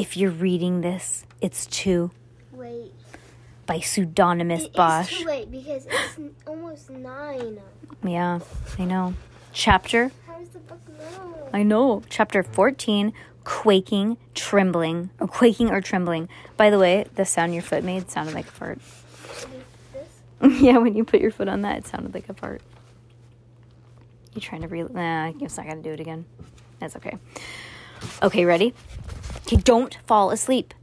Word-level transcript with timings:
If 0.00 0.16
you're 0.16 0.30
reading 0.30 0.80
this, 0.80 1.26
it's 1.42 1.66
too 1.66 2.10
Wait. 2.52 2.90
by 3.66 3.80
pseudonymous 3.80 4.64
It's 4.64 4.74
Bosch. 4.74 5.18
too 5.18 5.26
late 5.26 5.50
because 5.50 5.86
it's 5.86 6.18
almost 6.46 6.88
nine. 6.88 7.60
Yeah, 8.02 8.38
I 8.78 8.84
know. 8.86 9.12
Chapter, 9.52 10.10
How 10.26 10.38
does 10.38 10.48
the 10.48 10.58
book 10.60 10.80
know? 10.88 11.48
I 11.52 11.62
know. 11.62 12.02
Chapter 12.08 12.42
14 12.42 13.12
Quaking, 13.44 14.16
Trembling, 14.34 15.10
or 15.20 15.28
Quaking 15.28 15.68
or 15.70 15.82
Trembling. 15.82 16.30
By 16.56 16.70
the 16.70 16.78
way, 16.78 17.04
the 17.16 17.26
sound 17.26 17.52
your 17.52 17.62
foot 17.62 17.84
made 17.84 18.10
sounded 18.10 18.34
like 18.34 18.48
a 18.48 18.52
fart. 18.52 18.78
This? 19.92 20.60
yeah, 20.62 20.78
when 20.78 20.94
you 20.94 21.04
put 21.04 21.20
your 21.20 21.30
foot 21.30 21.48
on 21.48 21.60
that, 21.60 21.76
it 21.76 21.86
sounded 21.86 22.14
like 22.14 22.30
a 22.30 22.34
fart. 22.34 22.62
You 24.34 24.40
trying 24.40 24.62
to 24.62 24.68
re? 24.68 24.82
Nah, 24.82 25.32
it's 25.42 25.58
not 25.58 25.66
gonna 25.66 25.82
do 25.82 25.90
it 25.90 26.00
again. 26.00 26.24
That's 26.78 26.96
okay. 26.96 27.18
Okay, 28.22 28.46
ready? 28.46 28.72
Okay, 29.46 29.56
don't 29.56 29.96
fall 30.06 30.30
asleep. 30.30 30.74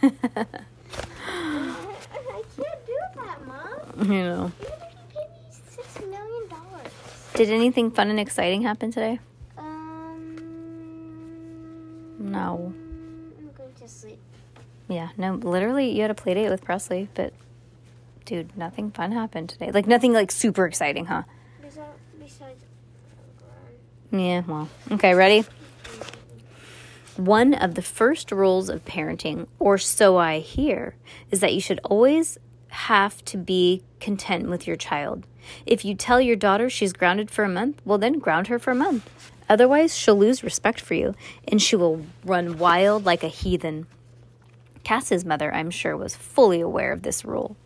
I 0.02 0.02
I 0.02 0.08
can't 2.56 2.86
do 2.86 2.96
that, 3.16 3.38
Mom. 3.46 4.12
you 4.12 4.22
know. 4.22 4.52
You 4.60 4.66
paid 4.66 5.30
me 5.30 5.36
six 5.50 5.98
million 6.00 6.48
dollars. 6.48 6.92
Did 7.34 7.50
anything 7.50 7.90
fun 7.90 8.08
and 8.10 8.20
exciting 8.20 8.62
happen 8.62 8.90
today? 8.92 9.18
Um. 9.56 10.36
No. 12.18 12.72
I'm 13.38 13.50
going 13.56 13.72
to 13.80 13.88
sleep. 13.88 14.18
Yeah, 14.88 15.08
no. 15.16 15.34
Literally, 15.34 15.90
you 15.90 16.02
had 16.02 16.10
a 16.10 16.14
play 16.14 16.34
date 16.34 16.50
with 16.50 16.62
Presley, 16.64 17.08
but 17.14 17.32
dude, 18.24 18.56
nothing 18.56 18.90
fun 18.92 19.12
happened 19.12 19.48
today. 19.48 19.70
Like 19.72 19.86
nothing 19.86 20.12
like 20.12 20.30
super 20.30 20.66
exciting, 20.66 21.06
huh? 21.06 21.22
Besides, 21.60 21.88
besides 22.20 22.64
Yeah, 24.10 24.42
well. 24.46 24.68
Okay, 24.90 25.14
ready? 25.14 25.44
One 27.16 27.52
of 27.52 27.74
the 27.74 27.82
first 27.82 28.30
rules 28.30 28.68
of 28.68 28.84
parenting, 28.84 29.48
or 29.58 29.76
so 29.76 30.16
I 30.16 30.38
hear, 30.38 30.94
is 31.30 31.40
that 31.40 31.52
you 31.52 31.60
should 31.60 31.80
always 31.84 32.38
have 32.68 33.24
to 33.26 33.36
be 33.36 33.82
content 34.00 34.48
with 34.48 34.66
your 34.66 34.76
child. 34.76 35.26
If 35.66 35.84
you 35.84 35.94
tell 35.94 36.20
your 36.20 36.36
daughter 36.36 36.70
she's 36.70 36.92
grounded 36.92 37.30
for 37.30 37.44
a 37.44 37.48
month, 37.48 37.80
well, 37.84 37.98
then 37.98 38.18
ground 38.18 38.46
her 38.46 38.58
for 38.58 38.70
a 38.70 38.76
month. 38.76 39.10
Otherwise, 39.48 39.96
she'll 39.96 40.16
lose 40.16 40.44
respect 40.44 40.80
for 40.80 40.94
you 40.94 41.14
and 41.46 41.60
she 41.60 41.74
will 41.74 42.04
run 42.24 42.58
wild 42.58 43.06
like 43.06 43.24
a 43.24 43.28
heathen. 43.28 43.86
Cass's 44.84 45.24
mother, 45.24 45.52
I'm 45.52 45.70
sure, 45.70 45.96
was 45.96 46.14
fully 46.14 46.60
aware 46.60 46.92
of 46.92 47.02
this 47.02 47.24
rule. 47.24 47.56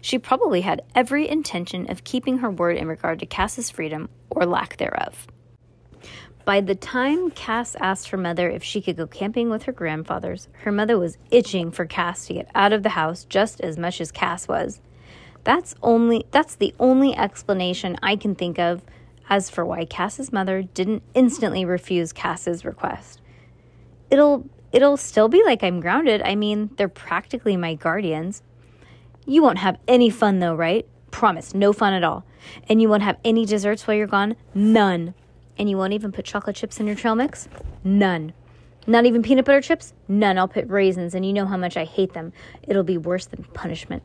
She 0.00 0.18
probably 0.18 0.60
had 0.60 0.82
every 0.94 1.28
intention 1.28 1.90
of 1.90 2.04
keeping 2.04 2.38
her 2.38 2.50
word 2.50 2.76
in 2.76 2.88
regard 2.88 3.18
to 3.20 3.26
Cass's 3.26 3.70
freedom 3.70 4.08
or 4.30 4.44
lack 4.44 4.76
thereof. 4.76 5.26
By 6.44 6.60
the 6.60 6.74
time 6.74 7.30
Cass 7.30 7.76
asked 7.76 8.08
her 8.08 8.16
mother 8.16 8.50
if 8.50 8.64
she 8.64 8.80
could 8.80 8.96
go 8.96 9.06
camping 9.06 9.48
with 9.48 9.62
her 9.64 9.72
grandfathers, 9.72 10.48
her 10.64 10.72
mother 10.72 10.98
was 10.98 11.16
itching 11.30 11.70
for 11.70 11.86
Cass 11.86 12.26
to 12.26 12.34
get 12.34 12.50
out 12.54 12.72
of 12.72 12.82
the 12.82 12.90
house 12.90 13.24
just 13.24 13.60
as 13.60 13.78
much 13.78 14.00
as 14.00 14.10
Cass 14.10 14.48
was. 14.48 14.80
That's 15.44 15.74
only 15.82 16.26
that's 16.30 16.56
the 16.56 16.74
only 16.80 17.16
explanation 17.16 17.96
I 18.02 18.16
can 18.16 18.34
think 18.34 18.58
of 18.58 18.82
as 19.28 19.50
for 19.50 19.64
why 19.64 19.84
Cass's 19.84 20.32
mother 20.32 20.62
didn't 20.62 21.02
instantly 21.14 21.64
refuse 21.64 22.12
Cass's 22.12 22.64
request. 22.64 23.20
It'll 24.10 24.44
it'll 24.72 24.96
still 24.96 25.28
be 25.28 25.44
like 25.44 25.62
I'm 25.62 25.80
grounded. 25.80 26.22
I 26.22 26.34
mean, 26.34 26.70
they're 26.76 26.88
practically 26.88 27.56
my 27.56 27.74
guardians. 27.74 28.42
You 29.26 29.42
won't 29.42 29.58
have 29.58 29.78
any 29.86 30.10
fun 30.10 30.40
though, 30.40 30.54
right? 30.54 30.86
Promise, 31.12 31.54
no 31.54 31.72
fun 31.72 31.92
at 31.92 32.02
all. 32.02 32.24
And 32.68 32.82
you 32.82 32.88
won't 32.88 33.02
have 33.04 33.18
any 33.24 33.46
desserts 33.46 33.86
while 33.86 33.96
you're 33.96 34.06
gone? 34.08 34.34
None. 34.54 35.14
And 35.58 35.68
you 35.68 35.76
won't 35.76 35.92
even 35.92 36.12
put 36.12 36.24
chocolate 36.24 36.56
chips 36.56 36.80
in 36.80 36.86
your 36.86 36.96
trail 36.96 37.14
mix? 37.14 37.48
None. 37.84 38.32
Not 38.86 39.06
even 39.06 39.22
peanut 39.22 39.44
butter 39.44 39.60
chips? 39.60 39.92
None. 40.08 40.38
I'll 40.38 40.48
put 40.48 40.68
raisins, 40.68 41.14
and 41.14 41.24
you 41.24 41.32
know 41.32 41.46
how 41.46 41.56
much 41.56 41.76
I 41.76 41.84
hate 41.84 42.14
them. 42.14 42.32
It'll 42.62 42.82
be 42.82 42.98
worse 42.98 43.26
than 43.26 43.44
punishment. 43.44 44.02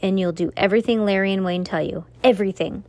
And 0.00 0.20
you'll 0.20 0.32
do 0.32 0.52
everything 0.56 1.04
Larry 1.04 1.32
and 1.32 1.44
Wayne 1.44 1.64
tell 1.64 1.82
you. 1.82 2.04
Everything. 2.22 2.84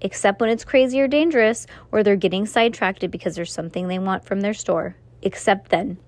Except 0.00 0.40
when 0.40 0.50
it's 0.50 0.64
crazy 0.64 1.00
or 1.00 1.08
dangerous, 1.08 1.66
or 1.90 2.02
they're 2.02 2.14
getting 2.14 2.46
sidetracked 2.46 3.10
because 3.10 3.34
there's 3.34 3.52
something 3.52 3.88
they 3.88 3.98
want 3.98 4.24
from 4.24 4.40
their 4.40 4.54
store. 4.54 4.96
Except 5.22 5.70
then. 5.70 5.98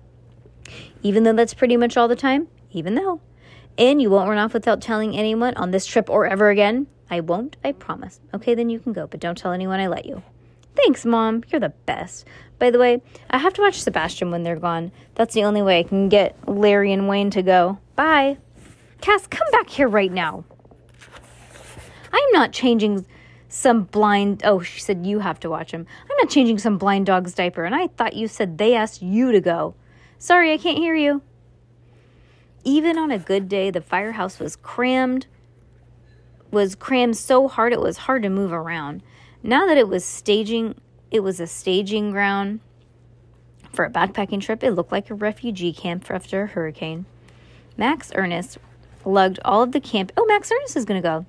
Even 1.01 1.23
though 1.23 1.33
that's 1.33 1.53
pretty 1.53 1.75
much 1.75 1.97
all 1.97 2.07
the 2.07 2.15
time, 2.15 2.47
even 2.71 2.95
though. 2.95 3.19
And 3.77 4.01
you 4.01 4.09
won't 4.09 4.29
run 4.29 4.37
off 4.37 4.53
without 4.53 4.81
telling 4.81 5.17
anyone 5.17 5.55
on 5.55 5.71
this 5.71 5.85
trip 5.85 6.09
or 6.09 6.25
ever 6.27 6.49
again. 6.49 6.87
I 7.09 7.19
won't, 7.19 7.57
I 7.63 7.71
promise. 7.73 8.19
Okay, 8.33 8.55
then 8.55 8.69
you 8.69 8.79
can 8.79 8.93
go, 8.93 9.07
but 9.07 9.19
don't 9.19 9.37
tell 9.37 9.51
anyone 9.51 9.79
I 9.79 9.87
let 9.87 10.05
you. 10.05 10.23
Thanks, 10.77 11.05
Mom. 11.05 11.43
You're 11.49 11.59
the 11.59 11.73
best. 11.87 12.25
By 12.59 12.69
the 12.69 12.77
way, 12.77 13.01
I 13.31 13.39
have 13.39 13.53
to 13.53 13.61
watch 13.61 13.81
Sebastian 13.81 14.29
when 14.29 14.43
they're 14.43 14.55
gone. 14.55 14.91
That's 15.15 15.33
the 15.33 15.43
only 15.43 15.63
way 15.63 15.79
I 15.79 15.83
can 15.83 16.07
get 16.07 16.37
Larry 16.47 16.93
and 16.93 17.09
Wayne 17.09 17.31
to 17.31 17.41
go. 17.41 17.79
Bye. 17.95 18.37
Cass, 19.01 19.25
come 19.25 19.49
back 19.51 19.69
here 19.69 19.87
right 19.87 20.11
now. 20.11 20.45
I'm 22.13 22.31
not 22.31 22.51
changing 22.51 23.05
some 23.49 23.83
blind. 23.83 24.41
Oh, 24.43 24.61
she 24.61 24.79
said 24.79 25.05
you 25.05 25.19
have 25.19 25.39
to 25.41 25.49
watch 25.49 25.71
him. 25.71 25.85
I'm 26.03 26.17
not 26.21 26.29
changing 26.29 26.59
some 26.59 26.77
blind 26.77 27.07
dog's 27.07 27.33
diaper, 27.33 27.65
and 27.65 27.73
I 27.73 27.87
thought 27.87 28.15
you 28.15 28.27
said 28.27 28.57
they 28.57 28.75
asked 28.75 29.01
you 29.01 29.31
to 29.31 29.41
go. 29.41 29.73
Sorry, 30.19 30.53
I 30.53 30.57
can't 30.57 30.77
hear 30.77 30.95
you. 30.95 31.23
Even 32.63 32.97
on 32.99 33.09
a 33.09 33.19
good 33.19 33.49
day, 33.49 33.71
the 33.71 33.81
firehouse 33.81 34.39
was 34.39 34.55
crammed, 34.55 35.25
was 36.51 36.75
crammed 36.75 37.17
so 37.17 37.47
hard 37.47 37.73
it 37.73 37.81
was 37.81 37.97
hard 37.97 38.23
to 38.23 38.29
move 38.29 38.53
around. 38.53 39.01
Now 39.43 39.65
that 39.65 39.77
it 39.77 39.87
was 39.87 40.03
staging, 40.03 40.75
it 41.11 41.21
was 41.21 41.39
a 41.39 41.47
staging 41.47 42.11
ground 42.11 42.59
for 43.71 43.85
a 43.85 43.89
backpacking 43.91 44.41
trip. 44.41 44.63
It 44.63 44.71
looked 44.71 44.91
like 44.91 45.09
a 45.09 45.15
refugee 45.15 45.73
camp 45.73 46.09
after 46.09 46.43
a 46.43 46.47
hurricane. 46.47 47.05
Max 47.77 48.11
Ernest 48.15 48.57
lugged 49.05 49.39
all 49.45 49.61
of 49.61 49.71
the 49.71 49.79
camp. 49.79 50.11
Oh, 50.17 50.25
Max 50.25 50.51
Ernest 50.51 50.75
is 50.75 50.85
going 50.85 51.01
to 51.01 51.07
go. 51.07 51.25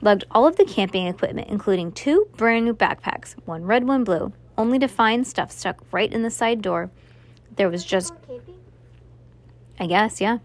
Lugged 0.00 0.24
all 0.30 0.46
of 0.46 0.56
the 0.56 0.64
camping 0.64 1.06
equipment, 1.06 1.48
including 1.48 1.92
two 1.92 2.28
brand 2.36 2.64
new 2.64 2.74
backpacks, 2.74 3.34
one 3.44 3.64
red, 3.64 3.86
one 3.86 4.04
blue, 4.04 4.32
only 4.56 4.78
to 4.78 4.88
find 4.88 5.26
stuff 5.26 5.50
stuck 5.50 5.80
right 5.92 6.12
in 6.12 6.22
the 6.22 6.30
side 6.30 6.62
door. 6.62 6.90
There 7.56 7.70
was 7.70 7.84
just? 7.84 8.12
I 9.78 9.86
guess, 9.86 10.20
yeah. 10.20 10.38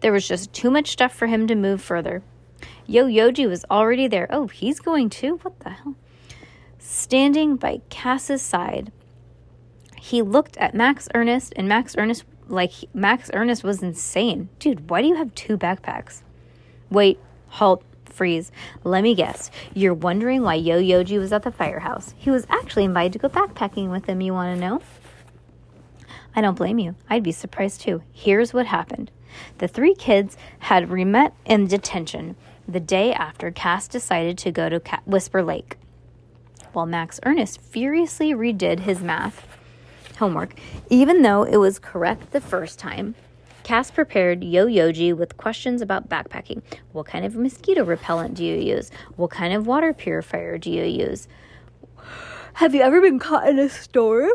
There 0.00 0.12
was 0.12 0.26
just 0.26 0.52
too 0.52 0.70
much 0.70 0.90
stuff 0.90 1.14
for 1.14 1.26
him 1.26 1.46
to 1.48 1.54
move 1.54 1.82
further. 1.82 2.22
Yo 2.86 3.06
Yoji 3.06 3.48
was 3.48 3.64
already 3.70 4.06
there. 4.06 4.28
Oh, 4.30 4.46
he's 4.46 4.80
going 4.80 5.10
too? 5.10 5.38
What 5.42 5.58
the 5.60 5.70
hell? 5.70 5.96
Standing 6.78 7.56
by 7.56 7.80
Cass's 7.90 8.42
side, 8.42 8.92
he 9.98 10.22
looked 10.22 10.56
at 10.58 10.74
Max 10.74 11.08
Ernest, 11.14 11.52
and 11.56 11.68
Max 11.68 11.96
Ernest, 11.98 12.24
like, 12.46 12.72
Max 12.94 13.28
Ernest 13.34 13.64
was 13.64 13.82
insane. 13.82 14.48
Dude, 14.60 14.88
why 14.88 15.02
do 15.02 15.08
you 15.08 15.16
have 15.16 15.34
two 15.34 15.58
backpacks? 15.58 16.22
Wait, 16.88 17.18
halt, 17.48 17.82
freeze. 18.04 18.52
Let 18.84 19.02
me 19.02 19.16
guess. 19.16 19.50
You're 19.74 19.94
wondering 19.94 20.42
why 20.42 20.54
Yo 20.54 20.80
Yoji 20.80 21.18
was 21.18 21.32
at 21.32 21.42
the 21.42 21.50
firehouse. 21.50 22.14
He 22.16 22.30
was 22.30 22.46
actually 22.48 22.84
invited 22.84 23.14
to 23.14 23.18
go 23.18 23.28
backpacking 23.28 23.90
with 23.90 24.06
him, 24.06 24.20
you 24.20 24.32
want 24.32 24.54
to 24.54 24.60
know? 24.60 24.80
I 26.36 26.40
don't 26.40 26.54
blame 26.54 26.78
you. 26.78 26.94
I'd 27.10 27.22
be 27.22 27.32
surprised 27.32 27.80
too. 27.80 28.02
Here's 28.12 28.54
what 28.54 28.66
happened 28.66 29.10
the 29.58 29.68
three 29.68 29.94
kids 29.94 30.36
had 30.60 30.88
remet 30.88 31.32
in 31.44 31.66
detention 31.66 32.36
the 32.68 32.80
day 32.80 33.12
after 33.12 33.50
Cass 33.50 33.88
decided 33.88 34.36
to 34.38 34.50
go 34.50 34.68
to 34.68 34.80
Ca- 34.80 35.02
Whisper 35.06 35.42
Lake. 35.42 35.76
While 36.72 36.86
Max 36.86 37.20
Ernest 37.24 37.60
furiously 37.60 38.32
redid 38.32 38.80
his 38.80 39.00
math 39.00 39.46
homework, 40.18 40.54
even 40.90 41.22
though 41.22 41.44
it 41.44 41.56
was 41.58 41.78
correct 41.78 42.32
the 42.32 42.40
first 42.40 42.78
time. 42.78 43.14
Cass 43.62 43.90
prepared 43.90 44.44
Yo 44.44 44.66
Yoji 44.66 45.16
with 45.16 45.36
questions 45.36 45.82
about 45.82 46.08
backpacking. 46.08 46.62
What 46.92 47.06
kind 47.06 47.24
of 47.24 47.34
mosquito 47.34 47.84
repellent 47.84 48.34
do 48.34 48.44
you 48.44 48.56
use? 48.56 48.90
What 49.16 49.30
kind 49.30 49.52
of 49.52 49.66
water 49.66 49.92
purifier 49.92 50.56
do 50.58 50.70
you 50.70 50.84
use? 50.84 51.26
Have 52.54 52.74
you 52.74 52.82
ever 52.82 53.00
been 53.00 53.18
caught 53.18 53.48
in 53.48 53.58
a 53.58 53.68
storm? 53.68 54.30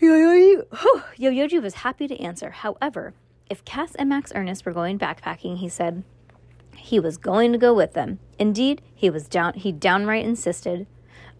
Yo 0.00 0.10
Yoji, 0.10 1.02
Yo 1.16 1.30
Yoji 1.30 1.62
was 1.62 1.74
happy 1.74 2.08
to 2.08 2.18
answer. 2.20 2.50
However, 2.50 3.14
if 3.50 3.64
Cass 3.64 3.94
and 3.96 4.08
Max 4.08 4.32
Ernest 4.34 4.64
were 4.64 4.72
going 4.72 4.98
backpacking, 4.98 5.58
he 5.58 5.68
said 5.68 6.04
he 6.76 7.00
was 7.00 7.16
going 7.16 7.52
to 7.52 7.58
go 7.58 7.72
with 7.74 7.94
them. 7.94 8.18
Indeed, 8.38 8.82
he 8.94 9.10
was 9.10 9.28
down 9.28 9.54
he 9.54 9.72
downright 9.72 10.24
insisted. 10.24 10.86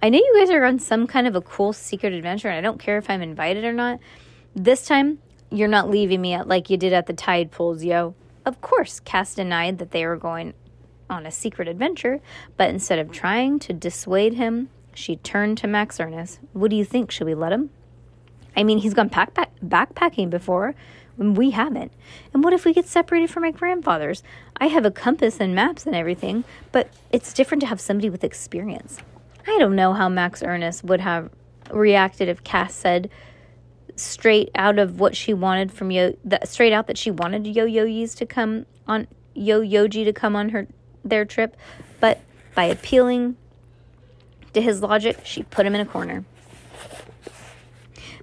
I 0.03 0.09
know 0.09 0.19
you 0.19 0.35
guys 0.39 0.51
are 0.51 0.65
on 0.65 0.79
some 0.79 1.07
kind 1.07 1.27
of 1.27 1.37
a 1.37 1.41
cool 1.41 1.73
secret 1.73 2.13
adventure, 2.13 2.49
and 2.49 2.59
I 2.59 2.61
don't 2.61 2.81
care 2.81 2.99
if 2.99 3.09
I'm 3.09 3.23
invited 3.23 3.65
or 3.65 3.73
not. 3.73 4.01
This 4.55 4.87
time, 4.87 5.19
you're 5.51 5.69
not 5.69 5.91
leaving 5.91 6.21
me 6.21 6.33
at 6.33 6.49
like 6.49 6.71
you 6.71 6.77
did 6.77 6.93
at 6.93 7.07
the 7.07 7.13
tide 7.13 7.51
pools, 7.51 7.85
yo. 7.85 8.15
Of 8.45 8.61
course, 8.61 9.01
Cass 9.01 9.35
denied 9.35 9.79
that 9.79 9.93
they 9.93 10.05
were 10.05 10.17
going 10.17 10.55
on 11.09 11.27
a 11.27 11.31
secret 11.31 11.69
adventure, 11.69 12.21
but 12.57 12.71
instead 12.71 12.99
of 12.99 13.13
trying 13.13 13.59
to 13.61 13.73
dissuade 13.73 14.35
him, 14.35 14.71
she 14.95 15.17
turned 15.17 15.59
to 15.59 15.67
Max 15.67 16.01
Ernest. 16.01 16.41
What 16.53 16.71
do 16.71 16.77
you 16.77 16.85
think? 16.85 17.11
Should 17.11 17.27
we 17.27 17.35
let 17.35 17.53
him? 17.53 17.71
I 18.57 18.65
mean, 18.65 18.79
he's 18.79 18.95
gone 18.95 19.09
pack- 19.09 19.35
pack- 19.35 19.53
backpacking 19.65 20.31
before. 20.31 20.75
We 21.19 21.51
haven't. 21.51 21.93
And 22.33 22.43
what 22.43 22.53
if 22.53 22.65
we 22.65 22.73
get 22.73 22.87
separated 22.87 23.31
from 23.31 23.43
my 23.43 23.51
grandfathers? 23.51 24.23
I 24.57 24.69
have 24.69 24.87
a 24.87 24.91
compass 24.91 25.41
and 25.41 25.55
maps 25.55 25.87
and 25.87 25.95
everything, 25.95 26.45
but 26.73 26.89
it's 27.11 27.33
different 27.33 27.61
to 27.61 27.67
have 27.67 27.81
somebody 27.81 28.09
with 28.09 28.25
experience. 28.25 28.99
I 29.47 29.59
don't 29.59 29.77
know 29.77 29.93
how 29.93 30.09
Max 30.09 30.43
Ernest 30.43 30.85
would 30.85 31.01
have 31.01 31.31
reacted 31.71 32.29
if 32.29 32.43
Cass 32.45 32.75
said 32.75 33.11
straight 33.97 34.51
out 34.55 34.79
of 34.79 35.01
what 35.01 35.17
she 35.17 35.35
wanted 35.35 35.73
from 35.73 35.91
Yo, 35.91 36.17
that 36.25 36.49
straight 36.49 36.73
out 36.73 36.87
that 36.87 36.99
she 36.99 37.11
wanted 37.11 37.47
Yo 37.47 37.67
Yoji's 37.67 38.15
to 38.17 38.27
come 38.27 38.67
on 38.87 39.07
Yo 39.35 39.61
Yoji 39.61 40.05
to 40.05 40.13
come 40.13 40.37
on 40.37 40.51
her 40.51 40.67
their 41.05 41.25
trip, 41.25 41.57
but 42.01 42.21
by 42.55 42.65
appealing 42.65 43.37
to 44.53 44.61
his 44.61 44.83
logic, 44.83 45.19
she 45.25 45.43
put 45.43 45.67
him 45.67 45.75
in 45.75 45.81
a 45.81 45.87
corner. 45.87 46.25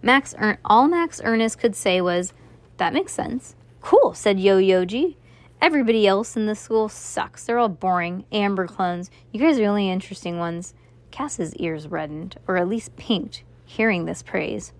Max 0.01 0.33
er- 0.39 0.59
all 0.63 0.87
Max 0.87 1.19
Ernest 1.23 1.59
could 1.59 1.75
say 1.75 1.99
was, 1.99 2.33
"That 2.79 2.93
makes 2.93 3.13
sense." 3.13 3.55
Cool, 3.81 4.13
said 4.13 4.39
Yo 4.39 4.57
Yoji. 4.57 5.15
Everybody 5.61 6.07
else 6.07 6.35
in 6.35 6.47
the 6.47 6.55
school 6.55 6.89
sucks. 6.89 7.45
They're 7.45 7.59
all 7.59 7.69
boring, 7.69 8.25
amber 8.31 8.65
clones. 8.65 9.11
You 9.31 9.39
guys 9.39 9.57
are 9.57 9.61
the 9.61 9.67
only 9.67 9.89
interesting 9.89 10.39
ones. 10.39 10.73
Cass's 11.11 11.53
ears 11.55 11.87
reddened, 11.87 12.37
or 12.47 12.57
at 12.57 12.67
least 12.67 12.95
pinked, 12.95 13.43
hearing 13.65 14.05
this 14.05 14.23
praise. 14.23 14.71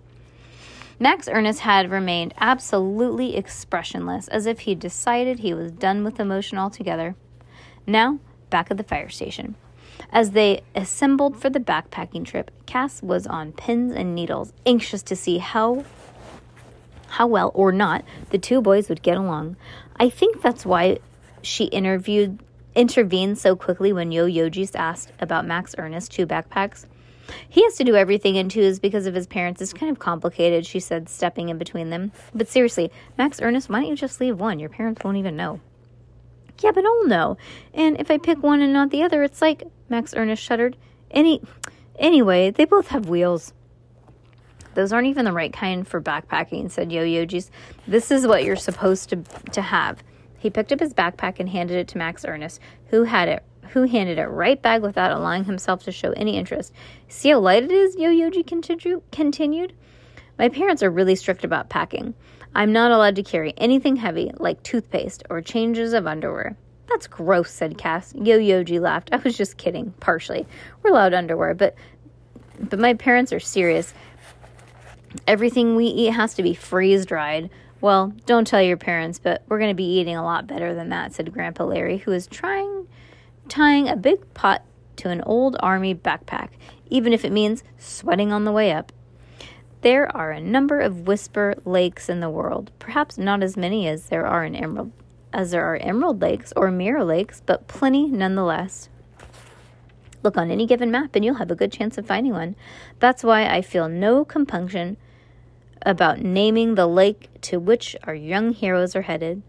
Max 0.98 1.28
Ernest 1.28 1.60
had 1.60 1.90
remained 1.90 2.34
absolutely 2.38 3.36
expressionless, 3.36 4.28
as 4.28 4.46
if 4.46 4.60
he'd 4.60 4.80
decided 4.80 5.38
he 5.38 5.54
was 5.54 5.72
done 5.72 6.04
with 6.04 6.20
emotion 6.20 6.58
altogether. 6.58 7.14
Now, 7.86 8.18
back 8.50 8.70
at 8.70 8.76
the 8.76 8.82
fire 8.82 9.08
station. 9.08 9.56
As 10.12 10.32
they 10.32 10.62
assembled 10.74 11.38
for 11.38 11.50
the 11.50 11.60
backpacking 11.60 12.24
trip, 12.24 12.50
Cass 12.66 13.02
was 13.02 13.26
on 13.26 13.52
pins 13.52 13.94
and 13.94 14.14
needles, 14.14 14.52
anxious 14.66 15.02
to 15.04 15.16
see 15.16 15.38
how 15.38 15.84
how 17.10 17.26
well 17.26 17.50
or 17.54 17.72
not 17.72 18.04
the 18.30 18.38
two 18.38 18.60
boys 18.60 18.88
would 18.88 19.02
get 19.02 19.16
along. 19.16 19.56
I 19.96 20.08
think 20.08 20.42
that's 20.42 20.64
why 20.64 20.98
she 21.42 21.64
interviewed 21.64 22.38
intervened 22.74 23.36
so 23.36 23.56
quickly 23.56 23.92
when 23.92 24.12
Yo 24.12 24.26
Yoji's 24.26 24.74
asked 24.74 25.12
about 25.20 25.46
Max 25.46 25.74
Ernest's 25.76 26.08
two 26.08 26.26
backpacks. 26.26 26.86
He 27.48 27.62
has 27.64 27.76
to 27.76 27.84
do 27.84 27.96
everything 27.96 28.36
in 28.36 28.48
twos 28.48 28.78
because 28.78 29.06
of 29.06 29.14
his 29.14 29.26
parents. 29.26 29.60
It's 29.60 29.72
kind 29.72 29.90
of 29.90 29.98
complicated, 29.98 30.66
she 30.66 30.80
said, 30.80 31.08
stepping 31.08 31.48
in 31.48 31.58
between 31.58 31.90
them. 31.90 32.12
But 32.34 32.48
seriously, 32.48 32.90
Max 33.18 33.40
Ernest, 33.40 33.68
why 33.68 33.80
don't 33.80 33.88
you 33.88 33.96
just 33.96 34.20
leave 34.20 34.38
one? 34.38 34.58
Your 34.58 34.68
parents 34.68 35.02
won't 35.04 35.16
even 35.16 35.36
know. 35.36 35.60
Yeah, 36.60 36.72
but 36.72 36.84
I'll 36.84 37.06
know. 37.06 37.36
And 37.72 37.98
if 38.00 38.10
I 38.10 38.18
pick 38.18 38.42
one 38.42 38.62
and 38.62 38.72
not 38.72 38.90
the 38.90 39.02
other, 39.02 39.22
it's 39.22 39.40
like 39.40 39.64
Max 39.88 40.14
Ernest 40.14 40.42
shuddered. 40.42 40.76
Any 41.10 41.40
anyway, 41.98 42.50
they 42.50 42.64
both 42.64 42.88
have 42.88 43.08
wheels. 43.08 43.52
Those 44.74 44.92
aren't 44.92 45.08
even 45.08 45.24
the 45.24 45.32
right 45.32 45.52
kind 45.52 45.86
for 45.86 46.00
backpacking, 46.00 46.70
said 46.70 46.92
Yo 46.92 47.04
Yoji's. 47.04 47.50
This 47.86 48.10
is 48.10 48.26
what 48.26 48.44
you're 48.44 48.56
supposed 48.56 49.08
to 49.10 49.16
to 49.52 49.62
have. 49.62 50.02
He 50.38 50.50
picked 50.50 50.72
up 50.72 50.80
his 50.80 50.94
backpack 50.94 51.38
and 51.38 51.48
handed 51.48 51.76
it 51.76 51.88
to 51.88 51.98
Max 51.98 52.24
Ernest, 52.24 52.60
who 52.86 53.04
had 53.04 53.28
it 53.28 53.44
who 53.70 53.84
handed 53.84 54.18
it 54.18 54.26
right 54.26 54.60
back 54.60 54.82
without 54.82 55.12
allowing 55.12 55.44
himself 55.44 55.84
to 55.84 55.92
show 55.92 56.12
any 56.12 56.36
interest. 56.36 56.72
See 57.08 57.30
how 57.30 57.38
light 57.38 57.62
it 57.62 57.70
is? 57.70 57.96
Yo 57.96 58.10
Yoji 58.10 58.44
continu- 58.44 59.02
continued. 59.12 59.72
My 60.38 60.48
parents 60.48 60.82
are 60.82 60.90
really 60.90 61.14
strict 61.14 61.44
about 61.44 61.68
packing. 61.68 62.14
I'm 62.54 62.72
not 62.72 62.90
allowed 62.90 63.16
to 63.16 63.22
carry 63.22 63.54
anything 63.58 63.96
heavy, 63.96 64.32
like 64.38 64.62
toothpaste 64.62 65.22
or 65.30 65.40
changes 65.40 65.92
of 65.92 66.06
underwear. 66.06 66.56
That's 66.88 67.06
gross, 67.06 67.52
said 67.52 67.78
Cass. 67.78 68.12
Yo 68.16 68.38
Yoji 68.38 68.80
laughed. 68.80 69.10
I 69.12 69.16
was 69.18 69.36
just 69.36 69.56
kidding, 69.56 69.92
partially. 70.00 70.46
We're 70.82 70.90
allowed 70.90 71.14
underwear, 71.14 71.54
but 71.54 71.76
but 72.58 72.78
my 72.78 72.94
parents 72.94 73.32
are 73.32 73.40
serious. 73.40 73.94
Everything 75.26 75.76
we 75.76 75.86
eat 75.86 76.12
has 76.12 76.34
to 76.34 76.42
be 76.42 76.54
freeze 76.54 77.06
dried. 77.06 77.50
Well, 77.80 78.12
don't 78.26 78.46
tell 78.46 78.62
your 78.62 78.76
parents, 78.76 79.18
but 79.18 79.42
we're 79.48 79.58
going 79.58 79.70
to 79.70 79.74
be 79.74 79.98
eating 79.98 80.16
a 80.16 80.24
lot 80.24 80.46
better 80.46 80.74
than 80.74 80.90
that, 80.90 81.12
said 81.12 81.32
Grandpa 81.32 81.64
Larry, 81.64 81.98
who 81.98 82.10
was 82.10 82.26
trying 82.26 82.86
tying 83.48 83.88
a 83.88 83.96
big 83.96 84.32
pot 84.34 84.62
to 84.96 85.08
an 85.08 85.22
old 85.22 85.56
army 85.60 85.94
backpack, 85.94 86.50
even 86.88 87.12
if 87.12 87.24
it 87.24 87.32
means 87.32 87.64
sweating 87.78 88.32
on 88.32 88.44
the 88.44 88.52
way 88.52 88.72
up. 88.72 88.92
There 89.80 90.14
are 90.14 90.30
a 90.30 90.40
number 90.40 90.78
of 90.78 91.08
whisper 91.08 91.54
lakes 91.64 92.08
in 92.08 92.20
the 92.20 92.28
world, 92.28 92.70
perhaps 92.78 93.16
not 93.16 93.42
as 93.42 93.56
many 93.56 93.88
as 93.88 94.06
there 94.06 94.26
are 94.26 94.44
in 94.44 94.54
Emerald 94.54 94.92
as 95.32 95.50
there 95.50 95.64
are 95.64 95.76
emerald 95.76 96.20
lakes 96.20 96.52
or 96.56 96.70
mirror 96.70 97.04
lakes, 97.04 97.42
but 97.44 97.68
plenty 97.68 98.06
nonetheless. 98.08 98.88
Look 100.22 100.36
on 100.36 100.50
any 100.50 100.66
given 100.66 100.90
map 100.90 101.14
and 101.14 101.24
you'll 101.24 101.36
have 101.36 101.50
a 101.50 101.56
good 101.56 101.72
chance 101.72 101.96
of 101.96 102.06
finding 102.06 102.32
one. 102.32 102.56
That's 102.98 103.24
why 103.24 103.46
I 103.46 103.62
feel 103.62 103.88
no 103.88 104.24
compunction 104.24 104.96
about 105.82 106.20
naming 106.20 106.74
the 106.74 106.86
lake 106.86 107.28
to 107.42 107.58
which 107.58 107.96
our 108.04 108.14
young 108.14 108.52
heroes 108.52 108.94
are 108.94 109.02
headed. 109.02 109.42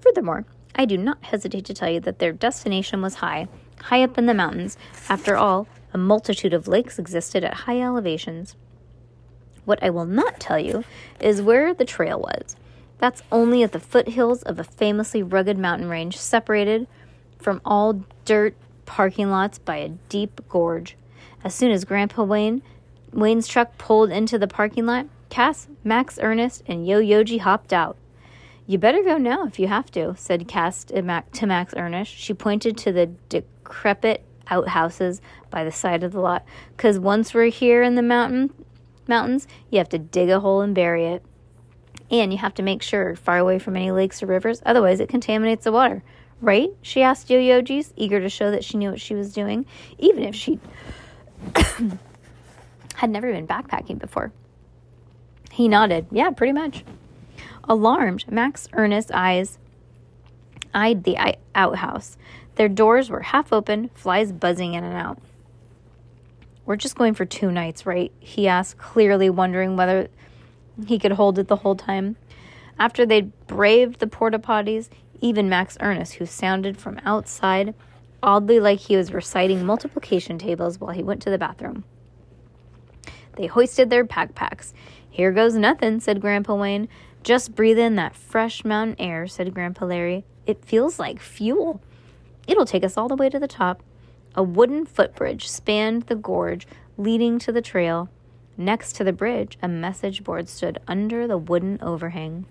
Furthermore, 0.00 0.44
I 0.76 0.84
do 0.84 0.96
not 0.96 1.24
hesitate 1.24 1.64
to 1.64 1.74
tell 1.74 1.90
you 1.90 2.00
that 2.00 2.18
their 2.18 2.32
destination 2.32 3.02
was 3.02 3.16
high, 3.16 3.48
high 3.80 4.02
up 4.02 4.16
in 4.16 4.26
the 4.26 4.34
mountains. 4.34 4.76
After 5.08 5.36
all, 5.36 5.66
a 5.92 5.98
multitude 5.98 6.54
of 6.54 6.68
lakes 6.68 6.98
existed 6.98 7.42
at 7.42 7.54
high 7.54 7.80
elevations. 7.80 8.54
What 9.64 9.82
I 9.82 9.90
will 9.90 10.04
not 10.04 10.38
tell 10.38 10.58
you 10.58 10.84
is 11.18 11.42
where 11.42 11.74
the 11.74 11.84
trail 11.84 12.20
was. 12.20 12.54
That's 12.98 13.22
only 13.32 13.62
at 13.62 13.72
the 13.72 13.80
foothills 13.80 14.42
of 14.42 14.58
a 14.58 14.64
famously 14.64 15.22
rugged 15.22 15.58
mountain 15.58 15.88
range, 15.88 16.16
separated 16.16 16.86
from 17.38 17.60
all 17.64 18.04
dirt 18.24 18.54
parking 18.86 19.30
lots 19.30 19.58
by 19.58 19.76
a 19.76 19.90
deep 20.08 20.40
gorge. 20.48 20.96
As 21.44 21.54
soon 21.54 21.70
as 21.70 21.84
Grandpa 21.84 22.24
Wayne 22.24 22.62
Wayne's 23.12 23.48
truck 23.48 23.78
pulled 23.78 24.10
into 24.10 24.38
the 24.38 24.46
parking 24.46 24.84
lot, 24.84 25.06
Cass, 25.30 25.68
Max 25.82 26.18
Ernest, 26.20 26.62
and 26.66 26.86
Yo 26.86 27.00
Yoji 27.00 27.40
hopped 27.40 27.72
out. 27.72 27.96
You 28.66 28.78
better 28.78 29.02
go 29.02 29.16
now 29.16 29.46
if 29.46 29.58
you 29.58 29.68
have 29.68 29.90
to, 29.92 30.14
said 30.16 30.48
Cass 30.48 30.84
to 30.84 31.02
Max 31.02 31.74
Ernest. 31.76 32.12
She 32.12 32.34
pointed 32.34 32.76
to 32.78 32.92
the 32.92 33.06
decrepit 33.28 34.22
outhouses 34.48 35.20
by 35.50 35.64
the 35.64 35.72
side 35.72 36.02
of 36.02 36.12
the 36.12 36.20
lot. 36.20 36.44
Cause 36.76 36.98
once 36.98 37.32
we're 37.32 37.46
here 37.46 37.82
in 37.82 37.94
the 37.94 38.02
mountain 38.02 38.52
mountains, 39.08 39.46
you 39.70 39.78
have 39.78 39.88
to 39.90 39.98
dig 39.98 40.30
a 40.30 40.40
hole 40.40 40.60
and 40.60 40.74
bury 40.74 41.06
it. 41.06 41.22
And 42.10 42.32
you 42.32 42.38
have 42.38 42.54
to 42.54 42.62
make 42.62 42.82
sure 42.82 43.16
far 43.16 43.38
away 43.38 43.58
from 43.58 43.76
any 43.76 43.90
lakes 43.90 44.22
or 44.22 44.26
rivers, 44.26 44.62
otherwise 44.66 45.00
it 45.00 45.08
contaminates 45.08 45.64
the 45.64 45.72
water. 45.72 46.02
Right? 46.40 46.70
She 46.82 47.02
asked 47.02 47.30
Yo 47.30 47.38
Yoji's, 47.38 47.92
eager 47.96 48.20
to 48.20 48.28
show 48.28 48.50
that 48.50 48.64
she 48.64 48.76
knew 48.76 48.90
what 48.90 49.00
she 49.00 49.14
was 49.14 49.32
doing, 49.32 49.66
even 49.98 50.22
if 50.22 50.34
she 50.34 50.60
had 52.94 53.10
never 53.10 53.32
been 53.32 53.46
backpacking 53.46 53.98
before. 53.98 54.32
He 55.50 55.68
nodded. 55.68 56.06
Yeah, 56.10 56.30
pretty 56.30 56.52
much. 56.52 56.84
Alarmed, 57.64 58.30
Max 58.30 58.68
Ernest's 58.74 59.10
eyes 59.10 59.58
eyed 60.74 61.04
the 61.04 61.16
outhouse. 61.54 62.16
Their 62.56 62.68
doors 62.68 63.10
were 63.10 63.22
half 63.22 63.52
open, 63.52 63.88
flies 63.94 64.32
buzzing 64.32 64.74
in 64.74 64.84
and 64.84 64.94
out. 64.94 65.18
We're 66.66 66.76
just 66.76 66.96
going 66.96 67.14
for 67.14 67.24
two 67.24 67.50
nights, 67.50 67.86
right? 67.86 68.12
He 68.20 68.48
asked, 68.48 68.78
clearly 68.78 69.30
wondering 69.30 69.76
whether 69.76 70.08
he 70.86 70.98
could 70.98 71.12
hold 71.12 71.38
it 71.38 71.48
the 71.48 71.56
whole 71.56 71.76
time. 71.76 72.16
After 72.78 73.06
they'd 73.06 73.32
braved 73.46 74.00
the 74.00 74.06
porta 74.06 74.38
potties, 74.38 74.88
even 75.20 75.48
Max 75.48 75.76
Ernest, 75.80 76.14
who 76.14 76.26
sounded 76.26 76.76
from 76.76 77.00
outside 77.04 77.74
oddly 78.22 78.58
like 78.58 78.80
he 78.80 78.96
was 78.96 79.12
reciting 79.12 79.64
multiplication 79.64 80.38
tables 80.38 80.80
while 80.80 80.92
he 80.92 81.02
went 81.02 81.22
to 81.22 81.30
the 81.30 81.38
bathroom. 81.38 81.84
They 83.36 83.46
hoisted 83.46 83.90
their 83.90 84.04
backpacks. 84.04 84.72
Here 85.08 85.30
goes 85.30 85.54
nothing, 85.54 86.00
said 86.00 86.20
Grandpa 86.20 86.54
Wayne. 86.54 86.88
Just 87.22 87.54
breathe 87.54 87.78
in 87.78 87.94
that 87.96 88.16
fresh 88.16 88.64
mountain 88.64 88.96
air, 88.98 89.26
said 89.26 89.54
Grandpa 89.54 89.86
Larry. 89.86 90.24
It 90.46 90.64
feels 90.64 90.98
like 90.98 91.20
fuel. 91.20 91.80
It'll 92.46 92.66
take 92.66 92.84
us 92.84 92.96
all 92.96 93.08
the 93.08 93.16
way 93.16 93.28
to 93.28 93.38
the 93.38 93.48
top. 93.48 93.82
A 94.34 94.42
wooden 94.42 94.86
footbridge 94.86 95.48
spanned 95.48 96.04
the 96.04 96.14
gorge 96.14 96.66
leading 96.96 97.38
to 97.40 97.52
the 97.52 97.62
trail. 97.62 98.08
Next 98.56 98.94
to 98.96 99.04
the 99.04 99.12
bridge, 99.12 99.58
a 99.62 99.68
message 99.68 100.24
board 100.24 100.48
stood 100.48 100.78
under 100.86 101.26
the 101.26 101.38
wooden 101.38 101.78
overhang. 101.82 102.46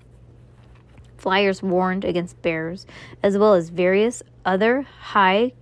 Flyers 1.25 1.63
warned 1.63 2.05
against 2.05 2.39
bears, 2.43 2.85
as 3.23 3.35
well 3.35 3.55
as 3.55 3.69
various 3.69 4.21
other 4.45 4.83
high 4.83 5.53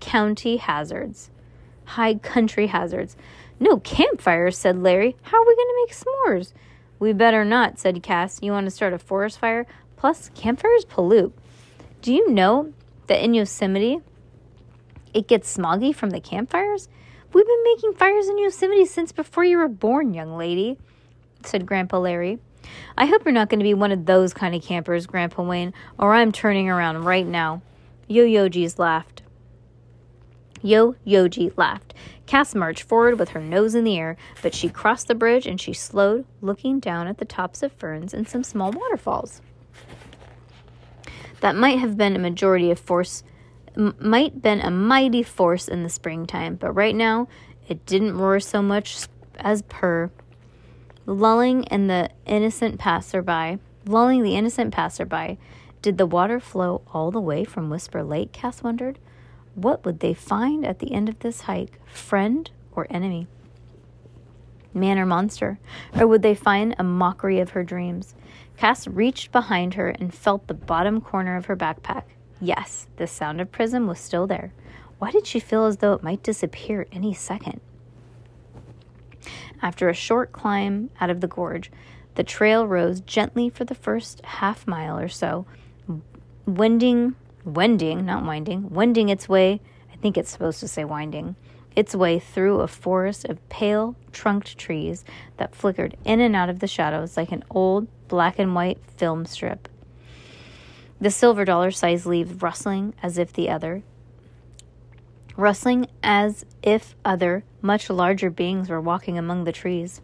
county 0.00 0.56
hazards. 0.56 1.30
High 1.84 2.16
country 2.16 2.66
hazards. 2.66 3.16
No 3.60 3.78
campfires, 3.78 4.58
said 4.58 4.82
Larry. 4.82 5.14
How 5.22 5.40
are 5.40 5.46
we 5.46 5.54
going 5.54 5.68
to 5.68 5.86
make 5.86 5.94
s'mores? 5.94 6.52
We 6.98 7.12
better 7.12 7.44
not, 7.44 7.78
said 7.78 8.02
Cass. 8.02 8.40
You 8.42 8.50
want 8.50 8.66
to 8.66 8.72
start 8.72 8.92
a 8.92 8.98
forest 8.98 9.38
fire? 9.38 9.68
Plus, 9.96 10.32
campfires 10.34 10.84
pollute. 10.84 11.32
Do 12.02 12.12
you 12.12 12.28
know 12.28 12.72
that 13.06 13.22
in 13.22 13.34
Yosemite, 13.34 14.00
it 15.14 15.28
gets 15.28 15.56
smoggy 15.56 15.94
from 15.94 16.10
the 16.10 16.20
campfires? 16.20 16.88
We've 17.32 17.46
been 17.46 17.62
making 17.62 17.94
fires 17.94 18.26
in 18.26 18.38
Yosemite 18.38 18.86
since 18.86 19.12
before 19.12 19.44
you 19.44 19.58
were 19.58 19.68
born, 19.68 20.12
young 20.12 20.36
lady, 20.36 20.76
said 21.44 21.66
Grandpa 21.66 22.00
Larry. 22.00 22.40
I 22.96 23.06
hope 23.06 23.24
you're 23.24 23.32
not 23.32 23.48
going 23.48 23.60
to 23.60 23.64
be 23.64 23.74
one 23.74 23.92
of 23.92 24.06
those 24.06 24.34
kind 24.34 24.54
of 24.54 24.62
campers, 24.62 25.06
Grandpa 25.06 25.42
Wayne, 25.42 25.72
or 25.98 26.14
I'm 26.14 26.32
turning 26.32 26.68
around 26.68 27.04
right 27.04 27.26
now. 27.26 27.62
Yo 28.06 28.24
Yoji's 28.24 28.78
laughed. 28.78 29.22
Yo 30.62 30.94
Yoji 31.06 31.52
laughed. 31.58 31.92
Cass 32.26 32.54
marched 32.54 32.84
forward 32.84 33.18
with 33.18 33.30
her 33.30 33.40
nose 33.40 33.74
in 33.74 33.84
the 33.84 33.98
air, 33.98 34.16
but 34.40 34.54
she 34.54 34.70
crossed 34.70 35.08
the 35.08 35.14
bridge 35.14 35.46
and 35.46 35.60
she 35.60 35.74
slowed, 35.74 36.24
looking 36.40 36.80
down 36.80 37.06
at 37.06 37.18
the 37.18 37.26
tops 37.26 37.62
of 37.62 37.70
ferns 37.70 38.14
and 38.14 38.26
some 38.26 38.42
small 38.42 38.72
waterfalls. 38.72 39.42
That 41.40 41.54
might 41.54 41.78
have 41.80 41.98
been 41.98 42.16
a 42.16 42.18
majority 42.18 42.70
of 42.70 42.78
force, 42.78 43.22
m- 43.76 43.94
might 44.00 44.40
been 44.40 44.62
a 44.62 44.70
mighty 44.70 45.22
force 45.22 45.68
in 45.68 45.82
the 45.82 45.90
springtime, 45.90 46.54
but 46.54 46.72
right 46.72 46.96
now 46.96 47.28
it 47.68 47.84
didn't 47.84 48.16
roar 48.16 48.40
so 48.40 48.62
much 48.62 49.06
as 49.38 49.60
purr, 49.62 50.10
lulling 51.06 51.66
and 51.68 51.88
the 51.88 52.10
innocent 52.26 52.78
passerby, 52.78 53.58
lulling 53.86 54.22
the 54.22 54.36
innocent 54.36 54.72
passerby. 54.72 55.38
Did 55.82 55.98
the 55.98 56.06
water 56.06 56.40
flow 56.40 56.82
all 56.92 57.10
the 57.10 57.20
way 57.20 57.44
from 57.44 57.68
Whisper 57.68 58.02
Lake? 58.02 58.32
Cass 58.32 58.62
wondered. 58.62 58.98
What 59.54 59.84
would 59.84 60.00
they 60.00 60.14
find 60.14 60.64
at 60.64 60.78
the 60.78 60.92
end 60.92 61.08
of 61.08 61.18
this 61.20 61.42
hike, 61.42 61.78
friend 61.86 62.50
or 62.72 62.86
enemy? 62.90 63.26
Man 64.72 64.98
or 64.98 65.06
monster? 65.06 65.58
Or 65.94 66.06
would 66.06 66.22
they 66.22 66.34
find 66.34 66.74
a 66.78 66.84
mockery 66.84 67.38
of 67.38 67.50
her 67.50 67.62
dreams? 67.62 68.14
Cass 68.56 68.88
reached 68.88 69.30
behind 69.30 69.74
her 69.74 69.90
and 69.90 70.12
felt 70.12 70.46
the 70.46 70.54
bottom 70.54 71.00
corner 71.00 71.36
of 71.36 71.46
her 71.46 71.56
backpack. 71.56 72.04
Yes, 72.40 72.88
the 72.96 73.06
sound 73.06 73.40
of 73.40 73.52
prism 73.52 73.86
was 73.86 74.00
still 74.00 74.26
there. 74.26 74.52
Why 74.98 75.10
did 75.10 75.26
she 75.26 75.38
feel 75.38 75.66
as 75.66 75.76
though 75.76 75.92
it 75.92 76.02
might 76.02 76.22
disappear 76.22 76.86
any 76.90 77.14
second? 77.14 77.60
After 79.64 79.88
a 79.88 79.94
short 79.94 80.30
climb 80.30 80.90
out 81.00 81.10
of 81.10 81.20
the 81.20 81.26
gorge, 81.26 81.72
the 82.14 82.22
trail 82.22 82.66
rose 82.66 83.00
gently 83.00 83.48
for 83.48 83.64
the 83.64 83.74
first 83.74 84.24
half 84.24 84.66
mile 84.66 84.96
or 84.98 85.08
so, 85.08 85.46
winding 86.46 87.16
wending, 87.44 88.04
not 88.04 88.24
winding, 88.24 88.70
wending 88.70 89.08
its 89.08 89.28
way, 89.28 89.60
I 89.92 89.96
think 89.96 90.16
it's 90.16 90.30
supposed 90.30 90.60
to 90.60 90.68
say 90.68 90.84
winding, 90.84 91.36
its 91.76 91.94
way 91.94 92.18
through 92.18 92.60
a 92.60 92.68
forest 92.68 93.24
of 93.24 93.46
pale 93.48 93.96
trunked 94.12 94.56
trees 94.58 95.04
that 95.36 95.54
flickered 95.54 95.96
in 96.04 96.20
and 96.20 96.36
out 96.36 96.48
of 96.48 96.60
the 96.60 96.66
shadows 96.66 97.16
like 97.16 97.32
an 97.32 97.42
old 97.50 97.88
black 98.08 98.38
and 98.38 98.54
white 98.54 98.78
film 98.96 99.26
strip. 99.26 99.68
The 101.00 101.10
silver 101.10 101.44
dollar 101.44 101.70
sized 101.70 102.06
leaves 102.06 102.42
rustling 102.42 102.94
as 103.02 103.18
if 103.18 103.32
the 103.32 103.50
other, 103.50 103.82
rustling 105.36 105.86
as 106.02 106.44
if 106.62 106.94
other, 107.04 107.44
much 107.60 107.90
larger 107.90 108.30
beings 108.30 108.68
were 108.68 108.80
walking 108.80 109.18
among 109.18 109.44
the 109.44 109.52
trees. 109.52 110.00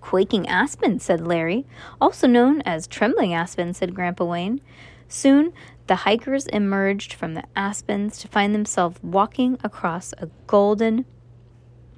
Quaking 0.00 0.48
aspen, 0.48 1.00
said 1.00 1.26
Larry. 1.26 1.66
Also 2.00 2.26
known 2.26 2.62
as 2.62 2.86
trembling 2.86 3.34
aspen, 3.34 3.74
said 3.74 3.94
Grandpa 3.94 4.24
Wayne. 4.24 4.60
Soon 5.08 5.52
the 5.86 5.96
hikers 5.96 6.46
emerged 6.48 7.12
from 7.12 7.34
the 7.34 7.44
aspens 7.56 8.18
to 8.18 8.28
find 8.28 8.54
themselves 8.54 8.98
walking 9.02 9.58
across 9.64 10.12
a 10.18 10.28
golden. 10.46 11.04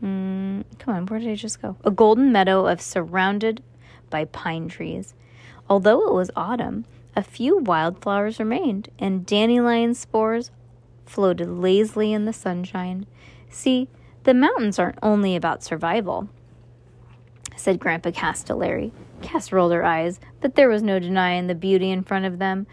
Mm, 0.02 0.64
come 0.78 0.94
on, 0.94 1.06
where 1.06 1.20
did 1.20 1.28
I 1.28 1.34
just 1.34 1.60
go? 1.60 1.76
A 1.84 1.90
golden 1.90 2.32
meadow 2.32 2.66
of 2.66 2.80
surrounded 2.80 3.62
by 4.08 4.24
pine 4.24 4.68
trees. 4.68 5.14
Although 5.68 6.08
it 6.08 6.14
was 6.14 6.30
autumn, 6.34 6.84
a 7.14 7.22
few 7.22 7.58
wildflowers 7.58 8.38
remained, 8.38 8.88
and 8.98 9.26
dandelion 9.26 9.94
spores 9.94 10.50
floated 11.10 11.48
lazily 11.48 12.12
in 12.12 12.24
the 12.24 12.32
sunshine. 12.32 13.04
See, 13.48 13.88
the 14.22 14.32
mountains 14.32 14.78
aren't 14.78 14.98
only 15.02 15.34
about 15.34 15.64
survival, 15.64 16.28
said 17.56 17.80
Grandpa 17.80 18.12
Larry. 18.50 18.92
Cass 19.20 19.50
rolled 19.50 19.72
her 19.72 19.84
eyes, 19.84 20.20
but 20.40 20.54
there 20.54 20.68
was 20.68 20.82
no 20.82 21.00
denying 21.00 21.46
the 21.46 21.54
beauty 21.54 21.90
in 21.90 22.04
front 22.04 22.26
of 22.26 22.38
them. 22.38 22.66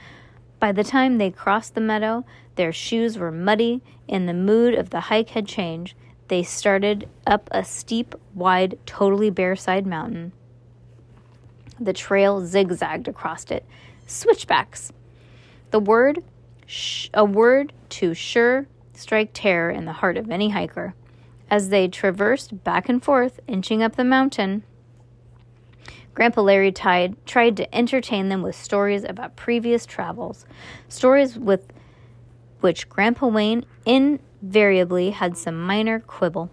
By 0.59 0.71
the 0.71 0.83
time 0.83 1.17
they 1.17 1.31
crossed 1.31 1.73
the 1.73 1.81
meadow, 1.81 2.25
their 2.55 2.71
shoes 2.71 3.17
were 3.17 3.31
muddy 3.31 3.81
and 4.07 4.29
the 4.29 4.33
mood 4.33 4.75
of 4.75 4.91
the 4.91 5.01
hike 5.01 5.29
had 5.29 5.47
changed. 5.47 5.95
They 6.27 6.43
started 6.43 7.09
up 7.25 7.49
a 7.51 7.63
steep, 7.63 8.13
wide, 8.35 8.77
totally 8.85 9.29
bare 9.29 9.55
side 9.55 9.87
mountain. 9.87 10.31
The 11.79 11.93
trail 11.93 12.45
zigzagged 12.45 13.07
across 13.07 13.49
it. 13.51 13.65
Switchbacks. 14.05 14.91
The 15.71 15.79
word, 15.79 16.23
sh- 16.67 17.09
a 17.13 17.25
word 17.25 17.73
to 17.89 18.13
sure 18.13 18.67
strike 18.93 19.31
terror 19.33 19.71
in 19.71 19.85
the 19.85 19.93
heart 19.93 20.17
of 20.17 20.29
any 20.29 20.49
hiker. 20.49 20.93
As 21.49 21.69
they 21.69 21.87
traversed 21.87 22.63
back 22.63 22.89
and 22.89 23.03
forth, 23.03 23.39
inching 23.47 23.81
up 23.81 23.95
the 23.95 24.03
mountain, 24.03 24.63
Grandpa 26.13 26.41
Larry 26.41 26.71
tied, 26.71 27.15
tried 27.25 27.55
to 27.57 27.75
entertain 27.75 28.29
them 28.29 28.41
with 28.41 28.55
stories 28.55 29.03
about 29.03 29.35
previous 29.35 29.85
travels, 29.85 30.45
stories 30.89 31.37
with 31.37 31.71
which 32.59 32.89
Grandpa 32.89 33.27
Wayne 33.27 33.65
invariably 33.85 35.11
had 35.11 35.37
some 35.37 35.61
minor 35.61 35.99
quibble. 35.99 36.49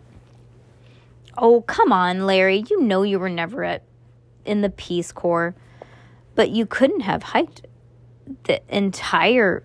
Oh, 1.37 1.62
come 1.62 1.92
on, 1.92 2.26
Larry. 2.26 2.64
You 2.68 2.83
know 2.83 3.02
you 3.02 3.18
were 3.18 3.30
never 3.30 3.64
at 3.64 3.83
in 4.44 4.61
the 4.61 4.71
Peace 4.71 5.11
Corps, 5.11 5.54
but 6.35 6.50
you 6.50 6.66
couldn't 6.66 7.00
have 7.00 7.23
hiked 7.23 7.66
the 8.44 8.61
entire 8.68 9.64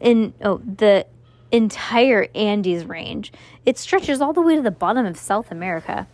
in 0.00 0.34
oh 0.42 0.58
the 0.58 1.06
entire 1.50 2.28
Andes 2.34 2.84
range. 2.84 3.32
It 3.64 3.78
stretches 3.78 4.20
all 4.20 4.32
the 4.32 4.42
way 4.42 4.56
to 4.56 4.62
the 4.62 4.70
bottom 4.70 5.06
of 5.06 5.16
South 5.16 5.50
America. 5.50 6.06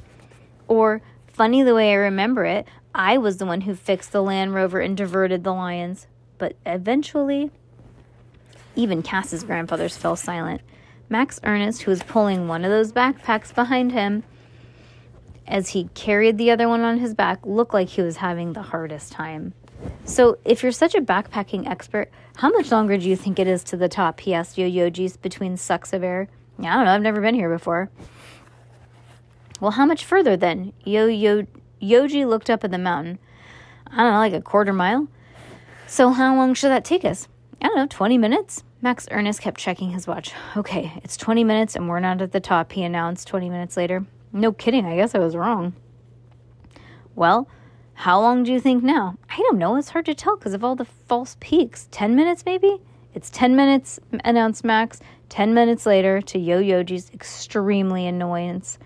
Or 0.69 1.03
funny 1.27 1.63
the 1.63 1.75
way 1.75 1.93
I 1.93 1.97
remember 1.97 2.45
it, 2.45 2.67
I 2.95 3.19
was 3.19 3.39
the 3.39 3.47
one 3.47 3.63
who 3.63 3.75
fixed 3.75 4.13
the 4.13 4.23
Land 4.23 4.55
Rover 4.55 4.81
and 4.81 4.97
diverted 4.97 5.45
the 5.45 5.53
lions. 5.53 6.07
But 6.39 6.57
eventually, 6.65 7.51
even 8.77 9.03
Cass's 9.03 9.45
grandfathers 9.45 9.97
fell 9.97 10.17
silent. 10.17 10.61
Max 11.09 11.41
Ernest, 11.45 11.83
who 11.83 11.91
was 11.91 12.03
pulling 12.03 12.49
one 12.49 12.65
of 12.65 12.71
those 12.71 12.93
backpacks 12.93 13.55
behind 13.55 13.93
him 13.93 14.25
as 15.47 15.71
he 15.71 15.89
carried 15.95 16.39
the 16.39 16.51
other 16.51 16.69
one 16.69 16.81
on 16.81 16.99
his 16.99 17.15
back, 17.15 17.45
looked 17.45 17.75
like 17.75 17.89
he 17.91 18.03
was 18.03 18.17
having 18.17 18.53
the 18.53 18.63
hardest 18.63 19.13
time. 19.13 19.55
So, 20.05 20.39
if 20.45 20.63
you're 20.63 20.73
such 20.73 20.95
a 20.95 21.01
backpacking 21.01 21.69
expert, 21.69 22.11
how 22.37 22.51
much 22.51 22.71
longer 22.71 22.97
do 22.97 23.09
you 23.09 23.17
think 23.17 23.39
it 23.39 23.47
is 23.47 23.63
to 23.65 23.77
the 23.77 23.89
top? 23.89 24.21
He 24.21 24.33
asked 24.33 24.57
Yo-Yojis 24.57 25.21
between 25.21 25.57
sucks 25.57 25.93
of 25.93 26.03
air. 26.03 26.29
Yeah, 26.59 26.73
I 26.73 26.77
don't 26.77 26.85
know. 26.87 26.95
I've 26.95 27.03
never 27.03 27.21
been 27.21 27.35
here 27.35 27.51
before. 27.51 27.91
Well, 29.61 29.73
how 29.73 29.85
much 29.85 30.05
further 30.05 30.37
then? 30.37 30.73
Yo-Yo 30.85 31.47
Yoji 31.85 32.27
looked 32.27 32.49
up 32.49 32.65
at 32.65 32.71
the 32.71 32.79
mountain. 32.79 33.19
I 33.87 34.03
don't 34.03 34.13
know, 34.13 34.19
like 34.19 34.33
a 34.33 34.41
quarter 34.41 34.73
mile. 34.73 35.09
So, 35.87 36.11
how 36.11 36.35
long 36.35 36.55
should 36.55 36.71
that 36.71 36.85
take 36.85 37.05
us? 37.05 37.29
I 37.61 37.69
don't 37.69 37.77
know, 37.77 37.87
20 37.89 38.19
minutes? 38.19 38.65
Max 38.81 39.07
Ernest 39.11 39.41
kept 39.41 39.61
checking 39.61 39.91
his 39.91 40.07
watch. 40.07 40.33
Okay, 40.57 40.93
it's 41.03 41.17
20 41.17 41.45
minutes 41.45 41.77
and 41.77 41.89
we're 41.89 42.01
not 42.01 42.21
at 42.21 42.33
the 42.33 42.41
top, 42.41 42.73
he 42.73 42.83
announced 42.83 43.29
20 43.29 43.49
minutes 43.51 43.77
later. 43.77 44.05
No 44.35 44.53
kidding, 44.53 44.85
I 44.85 44.97
guess 44.97 45.15
I 45.15 45.21
was 45.21 45.37
wrong. 45.37 45.75
Well, 47.15 47.49
how 47.95 48.21
long 48.21 48.43
do 48.43 48.53
you 48.53 48.59
think 48.59 48.83
now? 48.83 49.17
I 49.31 49.37
don't 49.37 49.59
know, 49.59 49.77
it's 49.77 49.91
hard 49.91 50.07
to 50.07 50.15
tell 50.15 50.37
because 50.37 50.55
of 50.55 50.65
all 50.65 50.75
the 50.75 50.85
false 50.85 51.37
peaks. 51.39 51.87
10 51.93 52.17
minutes 52.17 52.45
maybe? 52.45 52.81
It's 53.15 53.31
10 53.31 53.55
minutes, 53.55 54.01
announced 54.25 54.65
Max. 54.65 54.99
10 55.29 55.55
minutes 55.55 55.87
later, 55.87 56.21
to 56.21 56.39
Yo 56.41 56.61
Yoji's 56.61 57.13
extremely 57.15 58.09
annoyance. 58.09 58.77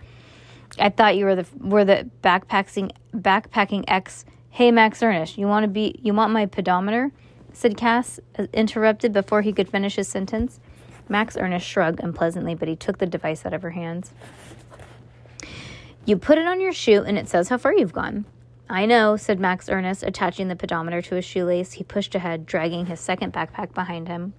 I 0.79 0.91
thought 0.91 1.17
you 1.17 1.25
were 1.25 1.35
the 1.35 1.47
were 1.59 1.85
the 1.87 2.11
backpacking 2.23 2.93
backpacking 3.15 3.85
ex. 3.89 4.27
Hey 4.51 4.71
Max 4.71 5.03
Ernest, 5.03 5.39
you 5.39 5.47
want 5.47 5.65
to 5.65 5.69
be 5.69 5.99
you 6.03 6.13
want 6.13 6.33
my 6.33 6.45
pedometer? 6.45 7.11
said 7.55 7.79
Cass, 7.79 8.21
uh, 8.39 8.47
interrupted 8.53 9.15
before 9.15 9.41
he 9.41 9.53
could 9.55 9.69
finish 9.69 9.97
his 9.97 10.09
sentence. 10.09 10.61
Max 11.09 11.37
Ernest 11.37 11.67
shrugged 11.67 12.01
unpleasantly, 12.01 12.55
but 12.55 12.69
he 12.69 12.77
took 12.77 12.99
the 12.99 13.07
device 13.07 13.47
out 13.47 13.55
of 13.55 13.63
her 13.63 13.71
hands. 13.71 14.13
You 16.09 16.17
put 16.17 16.39
it 16.39 16.47
on 16.47 16.59
your 16.59 16.73
shoe 16.73 17.05
and 17.07 17.19
it 17.19 17.29
says 17.29 17.51
how 17.51 17.59
far 17.59 17.75
you've 17.75 17.93
gone. 17.93 18.25
I 18.67 18.87
know, 18.87 19.19
said 19.19 19.39
Max 19.39 19.69
Ernest, 19.69 20.03
attaching 20.03 20.49
the 20.49 20.57
pedometer 20.57 21.03
to 21.03 21.17
his 21.17 21.27
shoelace. 21.27 21.73
He 21.73 21.85
pushed 21.85 22.15
ahead, 22.15 22.47
dragging 22.47 22.87
his 22.87 22.99
second 22.99 23.35
backpack 23.35 23.75
behind 23.75 24.09
him. 24.09 24.33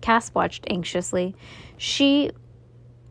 Cass 0.00 0.34
watched 0.34 0.64
anxiously. 0.68 1.36
She 1.76 2.32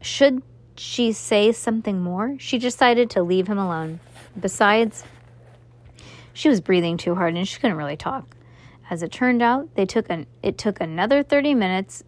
should 0.01 0.43
she 0.75 1.13
say 1.13 1.53
something 1.53 2.01
more? 2.01 2.35
She 2.39 2.57
decided 2.57 3.09
to 3.11 3.23
leave 3.23 3.47
him 3.47 3.57
alone. 3.57 4.01
Besides, 4.37 5.05
she 6.33 6.49
was 6.49 6.59
breathing 6.59 6.97
too 6.97 7.15
hard 7.15 7.35
and 7.37 7.47
she 7.47 7.57
couldn't 7.57 7.77
really 7.77 7.95
talk. 7.95 8.35
As 8.89 9.01
it 9.01 9.13
turned 9.13 9.41
out, 9.41 9.73
they 9.75 9.85
took 9.85 10.09
an 10.09 10.27
it 10.41 10.57
took 10.57 10.81
another 10.81 11.23
30 11.23 11.55
minutes 11.55 12.03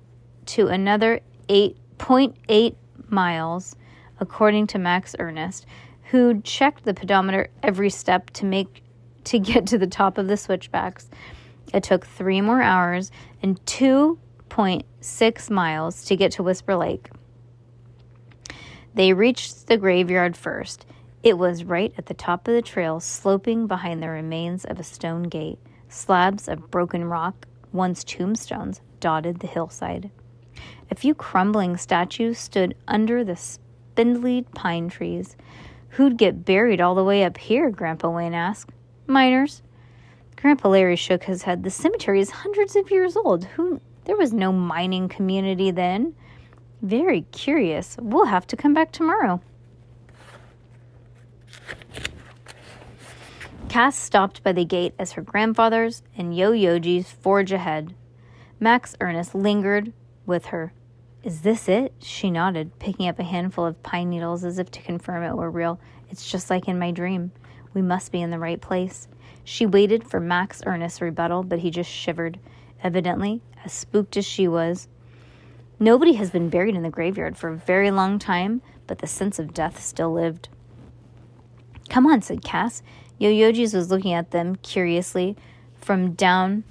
to 0.47 0.67
another 0.67 1.21
8.8 1.47 2.75
miles 3.07 3.77
according 4.19 4.67
to 4.67 4.79
Max 4.79 5.15
Ernest, 5.19 5.65
who 6.11 6.41
checked 6.41 6.85
the 6.85 6.93
pedometer 6.93 7.49
every 7.63 7.89
step 7.89 8.29
to 8.31 8.45
make 8.45 8.83
to 9.23 9.39
get 9.39 9.65
to 9.67 9.77
the 9.77 9.87
top 9.87 10.17
of 10.17 10.27
the 10.27 10.37
switchbacks. 10.37 11.09
It 11.73 11.83
took 11.83 12.05
3 12.05 12.41
more 12.41 12.61
hours 12.61 13.11
and 13.41 13.63
2.6 13.65 15.49
miles 15.49 16.05
to 16.05 16.15
get 16.15 16.31
to 16.33 16.43
Whisper 16.43 16.75
Lake. 16.75 17.09
They 18.93 19.13
reached 19.13 19.67
the 19.67 19.77
graveyard 19.77 20.37
first. 20.37 20.85
It 21.23 21.37
was 21.39 21.63
right 21.63 21.91
at 21.97 22.05
the 22.05 22.13
top 22.13 22.47
of 22.47 22.53
the 22.53 22.61
trail, 22.61 22.99
sloping 22.99 23.65
behind 23.65 24.01
the 24.01 24.09
remains 24.09 24.63
of 24.63 24.79
a 24.79 24.83
stone 24.83 25.23
gate. 25.23 25.57
Slabs 25.89 26.47
of 26.47 26.69
broken 26.69 27.03
rock, 27.05 27.47
once 27.73 28.03
tombstones, 28.03 28.81
dotted 28.99 29.39
the 29.39 29.47
hillside. 29.47 30.11
A 30.91 30.95
few 30.95 31.15
crumbling 31.15 31.77
statues 31.77 32.37
stood 32.37 32.75
under 32.87 33.23
the 33.23 33.35
spindly 33.35 34.43
pine 34.53 34.87
trees. 34.87 35.35
Who'd 35.95 36.17
get 36.17 36.43
buried 36.43 36.81
all 36.81 36.93
the 36.93 37.05
way 37.05 37.23
up 37.23 37.37
here? 37.37 37.69
Grandpa 37.69 38.09
Wayne 38.09 38.33
asked. 38.33 38.69
Miners. 39.07 39.61
Grandpa 40.35 40.67
Larry 40.67 40.97
shook 40.97 41.23
his 41.23 41.43
head. 41.43 41.63
The 41.63 41.69
cemetery 41.69 42.19
is 42.19 42.31
hundreds 42.31 42.75
of 42.75 42.91
years 42.91 43.15
old. 43.15 43.45
Who? 43.45 43.79
There 44.03 44.17
was 44.17 44.33
no 44.33 44.51
mining 44.51 45.07
community 45.07 45.71
then. 45.71 46.13
Very 46.81 47.21
curious. 47.31 47.95
We'll 48.01 48.25
have 48.25 48.45
to 48.47 48.57
come 48.57 48.73
back 48.73 48.91
tomorrow. 48.91 49.41
Cass 53.69 53.95
stopped 53.95 54.43
by 54.43 54.51
the 54.51 54.65
gate 54.65 54.95
as 54.99 55.13
her 55.13 55.21
grandfather's 55.21 56.03
and 56.17 56.35
Yo 56.35 56.51
Yoji's 56.51 57.09
forge 57.09 57.53
ahead. 57.53 57.95
Max 58.59 58.97
Ernest 58.99 59.33
lingered 59.33 59.93
with 60.25 60.47
her. 60.47 60.73
Is 61.25 61.41
this 61.41 61.67
it? 61.67 61.91
She 62.01 62.29
nodded, 62.29 62.77
picking 62.77 63.09
up 63.09 63.17
a 63.17 63.23
handful 63.23 63.65
of 63.65 63.81
pine 63.81 64.11
needles 64.11 64.43
as 64.43 64.59
if 64.59 64.69
to 64.71 64.81
confirm 64.81 65.23
it 65.23 65.35
were 65.35 65.49
real. 65.49 65.79
It's 66.11 66.29
just 66.29 66.51
like 66.51 66.67
in 66.67 66.77
my 66.77 66.91
dream. 66.91 67.31
We 67.73 67.81
must 67.81 68.11
be 68.11 68.21
in 68.21 68.29
the 68.29 68.37
right 68.37 68.61
place. 68.61 69.07
She 69.43 69.65
waited 69.65 70.07
for 70.07 70.19
Max 70.19 70.61
Ernest's 70.67 71.01
rebuttal, 71.01 71.41
but 71.41 71.59
he 71.59 71.71
just 71.71 71.89
shivered. 71.89 72.39
Evidently, 72.83 73.41
as 73.65 73.73
spooked 73.73 74.15
as 74.17 74.25
she 74.25 74.47
was, 74.47 74.87
Nobody 75.79 76.13
has 76.13 76.29
been 76.29 76.49
buried 76.49 76.75
in 76.75 76.83
the 76.83 76.89
graveyard 76.89 77.37
for 77.37 77.49
a 77.49 77.57
very 77.57 77.91
long 77.91 78.17
time, 78.17 78.61
but 78.87 78.99
the 78.99 79.07
sense 79.07 79.39
of 79.39 79.53
death 79.53 79.83
still 79.83 80.13
lived. 80.13 80.47
Come 81.89 82.05
on, 82.05 82.21
said 82.21 82.43
Cass. 82.43 82.81
Yo-Yoji's 83.17 83.73
was 83.73 83.91
looking 83.91 84.13
at 84.13 84.31
them 84.31 84.55
curiously 84.57 85.35
from 85.81 86.13
down 86.13 86.63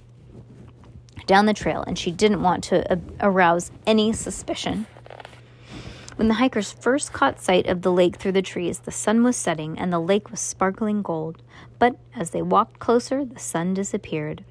down 1.26 1.46
the 1.46 1.54
trail, 1.54 1.82
and 1.86 1.98
she 1.98 2.10
didn't 2.10 2.42
want 2.42 2.64
to 2.64 2.92
uh, 2.92 2.96
arouse 3.20 3.70
any 3.86 4.12
suspicion. 4.12 4.86
When 6.16 6.28
the 6.28 6.34
hikers 6.34 6.72
first 6.72 7.12
caught 7.12 7.40
sight 7.40 7.66
of 7.66 7.82
the 7.82 7.92
lake 7.92 8.16
through 8.16 8.32
the 8.32 8.42
trees, 8.42 8.80
the 8.80 8.92
sun 8.92 9.24
was 9.24 9.36
setting 9.36 9.78
and 9.78 9.92
the 9.92 9.98
lake 9.98 10.30
was 10.30 10.38
sparkling 10.38 11.02
gold. 11.02 11.42
But 11.80 11.96
as 12.14 12.30
they 12.30 12.40
walked 12.42 12.78
closer, 12.78 13.24
the 13.24 13.40
sun 13.40 13.74
disappeared 13.74 14.44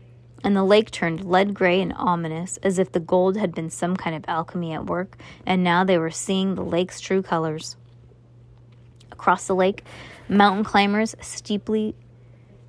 and 0.44 0.56
the 0.56 0.64
lake 0.64 0.92
turned 0.92 1.24
lead 1.24 1.54
gray 1.54 1.82
and 1.82 1.94
ominous, 1.96 2.58
as 2.58 2.78
if 2.78 2.92
the 2.92 3.00
gold 3.00 3.38
had 3.38 3.56
been 3.56 3.70
some 3.70 3.96
kind 3.96 4.16
of 4.16 4.26
alchemy 4.28 4.74
at 4.74 4.86
work, 4.86 5.18
and 5.46 5.64
now 5.64 5.84
they 5.84 5.98
were 5.98 6.12
seeing 6.12 6.56
the 6.56 6.64
lake's 6.64 7.00
true 7.00 7.22
colors. 7.22 7.78
Across 9.12 9.48
the 9.48 9.56
lake, 9.56 9.86
mountain 10.28 10.66
climbers, 10.66 11.16
steeply, 11.22 11.96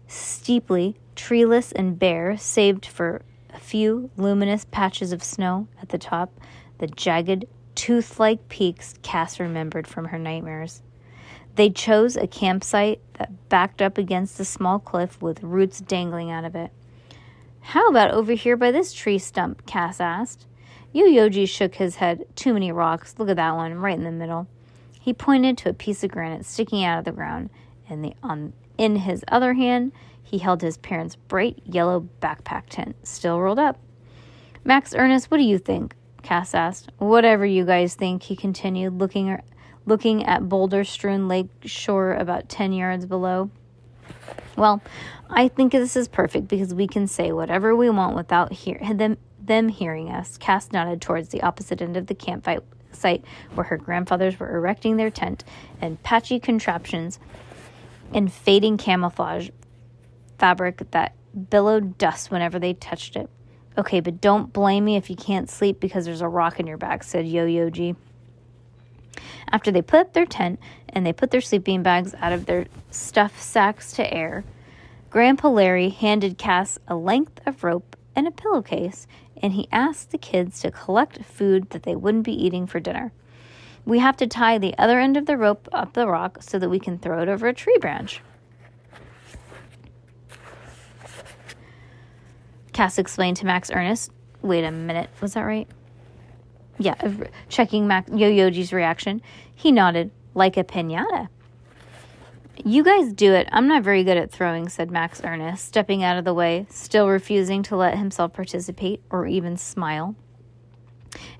steeply, 0.06 0.96
treeless 1.16 1.72
and 1.72 1.98
bare, 1.98 2.36
saved 2.36 2.86
for 2.86 3.22
a 3.54 3.58
few 3.58 4.10
luminous 4.16 4.66
patches 4.70 5.12
of 5.12 5.22
snow 5.22 5.68
at 5.80 5.88
the 5.88 5.98
top, 5.98 6.32
the 6.78 6.88
jagged, 6.88 7.46
tooth 7.74 8.20
like 8.20 8.48
peaks 8.48 8.94
Cass 9.02 9.40
remembered 9.40 9.86
from 9.86 10.06
her 10.06 10.18
nightmares. 10.18 10.82
They 11.54 11.70
chose 11.70 12.16
a 12.16 12.26
campsite 12.26 13.00
that 13.14 13.48
backed 13.48 13.80
up 13.80 13.96
against 13.96 14.40
a 14.40 14.44
small 14.44 14.80
cliff 14.80 15.22
with 15.22 15.42
roots 15.42 15.80
dangling 15.80 16.30
out 16.30 16.44
of 16.44 16.56
it. 16.56 16.72
How 17.60 17.88
about 17.88 18.10
over 18.10 18.32
here 18.32 18.56
by 18.56 18.72
this 18.72 18.92
tree 18.92 19.18
stump? 19.18 19.64
Cass 19.64 20.00
asked. 20.00 20.46
Yo-Yoji 20.92 21.48
shook 21.48 21.76
his 21.76 21.96
head. 21.96 22.26
Too 22.36 22.52
many 22.52 22.70
rocks. 22.72 23.14
Look 23.18 23.28
at 23.28 23.36
that 23.36 23.54
one, 23.54 23.74
right 23.74 23.96
in 23.96 24.04
the 24.04 24.10
middle. 24.10 24.48
He 25.00 25.12
pointed 25.12 25.58
to 25.58 25.70
a 25.70 25.74
piece 25.74 26.02
of 26.02 26.10
granite 26.10 26.44
sticking 26.44 26.84
out 26.84 26.98
of 26.98 27.04
the 27.04 27.12
ground, 27.12 27.50
and 27.88 28.04
the, 28.04 28.14
on, 28.22 28.52
in 28.78 28.96
his 28.96 29.24
other 29.28 29.54
hand, 29.54 29.92
he 30.34 30.38
held 30.38 30.60
his 30.60 30.78
parents' 30.78 31.14
bright 31.14 31.62
yellow 31.64 32.08
backpack 32.20 32.64
tent, 32.68 32.96
still 33.06 33.40
rolled 33.40 33.60
up. 33.60 33.78
Max 34.64 34.92
Ernest, 34.92 35.30
what 35.30 35.36
do 35.36 35.44
you 35.44 35.58
think? 35.58 35.94
Cass 36.24 36.54
asked. 36.54 36.90
Whatever 36.98 37.46
you 37.46 37.64
guys 37.64 37.94
think, 37.94 38.24
he 38.24 38.34
continued, 38.34 38.98
looking, 38.98 39.40
looking 39.86 40.24
at 40.24 40.48
boulder 40.48 40.82
strewn 40.82 41.28
lake 41.28 41.50
shore 41.64 42.14
about 42.14 42.48
ten 42.48 42.72
yards 42.72 43.06
below. 43.06 43.48
Well, 44.56 44.82
I 45.30 45.46
think 45.46 45.70
this 45.70 45.94
is 45.94 46.08
perfect 46.08 46.48
because 46.48 46.74
we 46.74 46.88
can 46.88 47.06
say 47.06 47.30
whatever 47.30 47.76
we 47.76 47.88
want 47.88 48.16
without 48.16 48.52
hear- 48.52 48.80
them, 48.92 49.18
them 49.40 49.68
hearing 49.68 50.10
us. 50.10 50.36
Cass 50.36 50.72
nodded 50.72 51.00
towards 51.00 51.28
the 51.28 51.42
opposite 51.42 51.80
end 51.80 51.96
of 51.96 52.08
the 52.08 52.14
campsite 52.16 52.64
site 52.90 53.24
where 53.54 53.66
her 53.66 53.76
grandfathers 53.76 54.40
were 54.40 54.56
erecting 54.56 54.96
their 54.96 55.10
tent 55.10 55.44
and 55.80 56.02
patchy 56.02 56.40
contraptions 56.40 57.20
and 58.12 58.32
fading 58.32 58.76
camouflage 58.76 59.50
fabric 60.38 60.90
that 60.90 61.14
billowed 61.50 61.98
dust 61.98 62.30
whenever 62.30 62.58
they 62.58 62.74
touched 62.74 63.16
it. 63.16 63.28
Okay, 63.76 64.00
but 64.00 64.20
don't 64.20 64.52
blame 64.52 64.84
me 64.84 64.96
if 64.96 65.10
you 65.10 65.16
can't 65.16 65.50
sleep 65.50 65.80
because 65.80 66.04
there's 66.04 66.20
a 66.20 66.28
rock 66.28 66.60
in 66.60 66.66
your 66.66 66.76
back, 66.76 67.02
said 67.02 67.26
Yo 67.26 67.46
Yoji. 67.46 67.96
After 69.50 69.70
they 69.70 69.82
put 69.82 70.00
up 70.00 70.12
their 70.12 70.26
tent 70.26 70.60
and 70.88 71.04
they 71.04 71.12
put 71.12 71.30
their 71.30 71.40
sleeping 71.40 71.82
bags 71.82 72.14
out 72.20 72.32
of 72.32 72.46
their 72.46 72.66
stuff 72.90 73.40
sacks 73.40 73.92
to 73.94 74.14
air, 74.14 74.44
Grandpa 75.10 75.48
Larry 75.48 75.90
handed 75.90 76.38
Cass 76.38 76.78
a 76.88 76.96
length 76.96 77.40
of 77.46 77.62
rope 77.62 77.96
and 78.16 78.26
a 78.26 78.32
pillowcase, 78.32 79.06
and 79.42 79.52
he 79.52 79.68
asked 79.70 80.10
the 80.10 80.18
kids 80.18 80.60
to 80.60 80.70
collect 80.70 81.24
food 81.24 81.70
that 81.70 81.82
they 81.82 81.96
wouldn't 81.96 82.24
be 82.24 82.32
eating 82.32 82.66
for 82.66 82.80
dinner. 82.80 83.12
We 83.84 83.98
have 83.98 84.16
to 84.18 84.26
tie 84.26 84.58
the 84.58 84.76
other 84.78 84.98
end 84.98 85.16
of 85.16 85.26
the 85.26 85.36
rope 85.36 85.68
up 85.72 85.92
the 85.92 86.06
rock 86.06 86.38
so 86.40 86.58
that 86.58 86.70
we 86.70 86.78
can 86.78 86.98
throw 86.98 87.22
it 87.22 87.28
over 87.28 87.46
a 87.46 87.52
tree 87.52 87.76
branch. 87.80 88.22
Cass 92.74 92.98
explained 92.98 93.38
to 93.38 93.46
Max 93.46 93.70
Ernest. 93.70 94.10
Wait 94.42 94.64
a 94.64 94.70
minute, 94.70 95.08
was 95.22 95.32
that 95.32 95.42
right? 95.42 95.68
Yeah, 96.78 96.94
checking 97.48 97.86
Max 97.86 98.10
Yo-Yoji's 98.10 98.72
reaction. 98.72 99.22
He 99.54 99.72
nodded, 99.72 100.10
like 100.34 100.56
a 100.56 100.64
pinata. 100.64 101.28
You 102.64 102.82
guys 102.82 103.12
do 103.12 103.32
it. 103.32 103.48
I'm 103.52 103.68
not 103.68 103.84
very 103.84 104.02
good 104.02 104.16
at 104.16 104.32
throwing, 104.32 104.68
said 104.68 104.90
Max 104.90 105.22
Ernest, 105.22 105.64
stepping 105.64 106.02
out 106.02 106.18
of 106.18 106.24
the 106.24 106.34
way, 106.34 106.66
still 106.68 107.08
refusing 107.08 107.62
to 107.64 107.76
let 107.76 107.96
himself 107.96 108.32
participate 108.32 109.00
or 109.08 109.26
even 109.26 109.56
smile. 109.56 110.16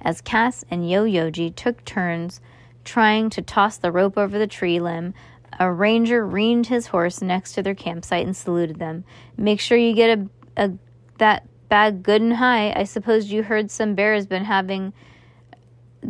As 0.03 0.21
Cass 0.21 0.65
and 0.71 0.89
Yo 0.89 1.05
Yoji 1.05 1.55
took 1.55 1.85
turns 1.85 2.41
trying 2.85 3.29
to 3.31 3.43
toss 3.43 3.77
the 3.77 3.91
rope 3.91 4.17
over 4.17 4.39
the 4.39 4.47
tree 4.47 4.79
limb, 4.79 5.15
a 5.59 5.71
ranger 5.71 6.25
reined 6.25 6.69
his 6.69 6.89
horse 6.89 7.21
next 7.21 7.55
to 7.55 7.63
their 7.63 7.75
campsite 7.75 8.25
and 8.25 8.37
saluted 8.37 8.79
them. 8.79 9.05
Make 9.37 9.61
sure 9.61 9.79
you 9.79 9.95
get 9.95 10.19
a, 10.19 10.29
a 10.57 10.73
that 11.19 11.47
bag 11.69 12.03
good 12.03 12.23
and 12.23 12.35
high. 12.35 12.73
I 12.75 12.85
suppose 12.85 13.33
you 13.33 13.43
heard 13.43 13.71
some 13.71 13.95
bear 13.95 14.15
has 14.15 14.27
been 14.27 14.45
having 14.45 14.93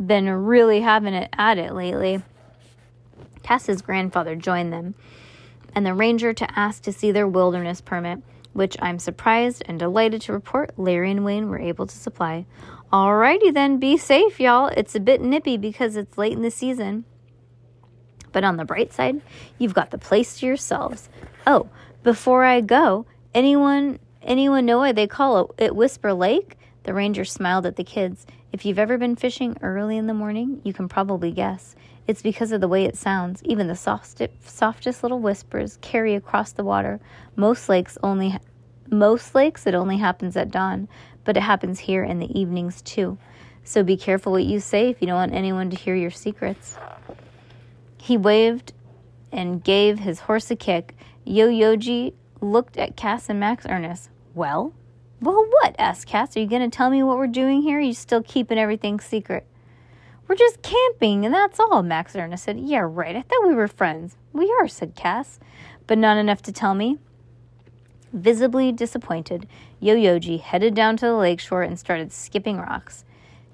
been 0.06 0.28
really 0.28 0.80
having 0.80 1.14
it 1.14 1.30
at 1.38 1.56
it 1.56 1.72
lately. 1.72 2.22
Cass's 3.42 3.82
grandfather 3.82 4.34
joined 4.34 4.72
them, 4.72 4.94
and 5.74 5.86
the 5.86 5.94
ranger 5.94 6.32
to 6.32 6.58
ask 6.58 6.82
to 6.82 6.92
see 6.92 7.12
their 7.12 7.28
wilderness 7.28 7.80
permit, 7.80 8.20
which 8.52 8.76
I'm 8.80 8.98
surprised 8.98 9.62
and 9.66 9.78
delighted 9.78 10.22
to 10.22 10.32
report 10.32 10.72
Larry 10.76 11.10
and 11.10 11.24
Wayne 11.24 11.48
were 11.48 11.58
able 11.58 11.86
to 11.86 11.96
supply. 11.96 12.46
Alrighty 12.92 13.52
then, 13.52 13.78
be 13.78 13.96
safe, 13.96 14.40
y'all. 14.40 14.68
It's 14.76 14.94
a 14.94 15.00
bit 15.00 15.20
nippy 15.20 15.56
because 15.56 15.96
it's 15.96 16.18
late 16.18 16.32
in 16.32 16.42
the 16.42 16.50
season. 16.50 17.04
But 18.32 18.44
on 18.44 18.56
the 18.56 18.64
bright 18.64 18.92
side, 18.92 19.20
you've 19.58 19.74
got 19.74 19.90
the 19.90 19.98
place 19.98 20.38
to 20.38 20.46
yourselves. 20.46 21.08
Oh, 21.46 21.68
before 22.02 22.44
I 22.44 22.60
go, 22.60 23.06
anyone 23.32 23.98
anyone 24.24 24.66
know 24.66 24.78
why 24.78 24.92
they 24.92 25.06
call 25.06 25.54
it 25.58 25.76
Whisper 25.76 26.12
Lake? 26.12 26.56
The 26.84 26.94
ranger 26.94 27.24
smiled 27.24 27.66
at 27.66 27.76
the 27.76 27.84
kids. 27.84 28.26
If 28.52 28.64
you've 28.64 28.78
ever 28.78 28.98
been 28.98 29.16
fishing 29.16 29.56
early 29.62 29.96
in 29.96 30.06
the 30.06 30.14
morning, 30.14 30.60
you 30.64 30.72
can 30.72 30.88
probably 30.88 31.32
guess. 31.32 31.74
It's 32.06 32.22
because 32.22 32.52
of 32.52 32.60
the 32.60 32.68
way 32.68 32.84
it 32.84 32.96
sounds. 32.96 33.42
Even 33.44 33.66
the 33.66 33.76
softest, 33.76 34.30
softest 34.46 35.02
little 35.02 35.20
whispers 35.20 35.78
carry 35.80 36.14
across 36.14 36.52
the 36.52 36.64
water. 36.64 37.00
Most 37.36 37.68
lakes 37.68 37.96
only 38.02 38.36
most 38.90 39.34
lakes 39.34 39.66
it 39.66 39.74
only 39.74 39.96
happens 39.96 40.36
at 40.36 40.50
dawn, 40.50 40.88
but 41.24 41.36
it 41.36 41.42
happens 41.42 41.78
here 41.80 42.04
in 42.04 42.18
the 42.18 42.38
evenings 42.38 42.82
too. 42.82 43.16
So 43.64 43.82
be 43.82 43.96
careful 43.96 44.32
what 44.32 44.44
you 44.44 44.60
say 44.60 44.90
if 44.90 45.00
you 45.00 45.06
don't 45.06 45.16
want 45.16 45.34
anyone 45.34 45.70
to 45.70 45.76
hear 45.76 45.94
your 45.94 46.10
secrets. 46.10 46.76
He 47.96 48.18
waved 48.18 48.74
and 49.32 49.64
gave 49.64 49.98
his 50.00 50.20
horse 50.20 50.50
a 50.50 50.56
kick. 50.56 50.94
Yo 51.24 51.48
Yoji 51.48 52.12
looked 52.42 52.76
at 52.76 52.96
Cass 52.96 53.30
and 53.30 53.40
Max 53.40 53.64
Ernest. 53.66 54.10
Well? 54.34 54.72
Well, 55.20 55.46
what? 55.48 55.76
asked 55.78 56.08
Cass. 56.08 56.36
Are 56.36 56.40
you 56.40 56.46
going 56.46 56.68
to 56.68 56.76
tell 56.76 56.90
me 56.90 57.02
what 57.02 57.16
we're 57.16 57.26
doing 57.28 57.62
here? 57.62 57.78
Are 57.78 57.80
you 57.80 57.94
still 57.94 58.22
keeping 58.22 58.58
everything 58.58 58.98
secret? 58.98 59.46
We're 60.26 60.34
just 60.34 60.62
camping, 60.62 61.24
and 61.24 61.34
that's 61.34 61.60
all, 61.60 61.82
Max 61.82 62.16
Ernest 62.16 62.44
said. 62.44 62.58
Yeah, 62.58 62.86
right. 62.88 63.14
I 63.14 63.22
thought 63.22 63.46
we 63.46 63.54
were 63.54 63.68
friends. 63.68 64.16
We 64.32 64.52
are, 64.60 64.66
said 64.66 64.94
Cass, 64.96 65.38
but 65.86 65.98
not 65.98 66.16
enough 66.16 66.42
to 66.42 66.52
tell 66.52 66.74
me. 66.74 66.98
Visibly 68.12 68.72
disappointed, 68.72 69.46
Yo 69.80 69.94
Yoji 69.94 70.40
headed 70.40 70.74
down 70.74 70.96
to 70.96 71.06
the 71.06 71.14
lakeshore 71.14 71.62
and 71.62 71.78
started 71.78 72.12
skipping 72.12 72.58
rocks. 72.58 73.04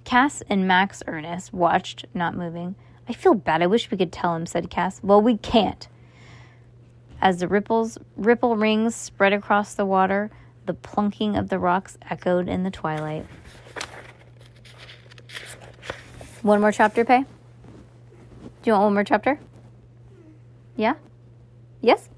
Cass 0.05 0.43
and 0.49 0.67
Max 0.67 1.03
Ernest 1.07 1.53
watched, 1.53 2.07
not 2.15 2.37
moving. 2.37 2.75
I 3.09 3.13
feel 3.13 3.35
bad. 3.35 3.63
I 3.63 3.67
wish 3.67 3.91
we 3.91 3.99
could 3.99 4.13
tell 4.13 4.35
him, 4.37 4.47
said 4.47 4.71
Cass. 4.71 5.01
Well, 5.03 5.21
we 5.21 5.37
can't. 5.37 5.89
As 7.21 7.41
the 7.41 7.49
ripples 7.49 7.99
ripple 8.17 8.57
rings 8.57 8.95
spread 8.95 9.33
across 9.33 9.75
the 9.75 9.85
water, 9.85 10.31
the 10.71 10.75
plunking 10.75 11.37
of 11.37 11.49
the 11.49 11.59
rocks 11.59 11.99
echoed 12.09 12.49
in 12.49 12.63
the 12.63 12.71
twilight. 12.71 13.27
One 16.43 16.61
more 16.61 16.71
chapter, 16.71 17.05
Pay? 17.05 17.23
Do 17.23 17.27
you 18.63 18.73
want 18.73 18.85
one 18.85 18.95
more 18.95 19.03
chapter? 19.03 19.41
Yeah? 20.77 20.95
Yes? 21.81 22.09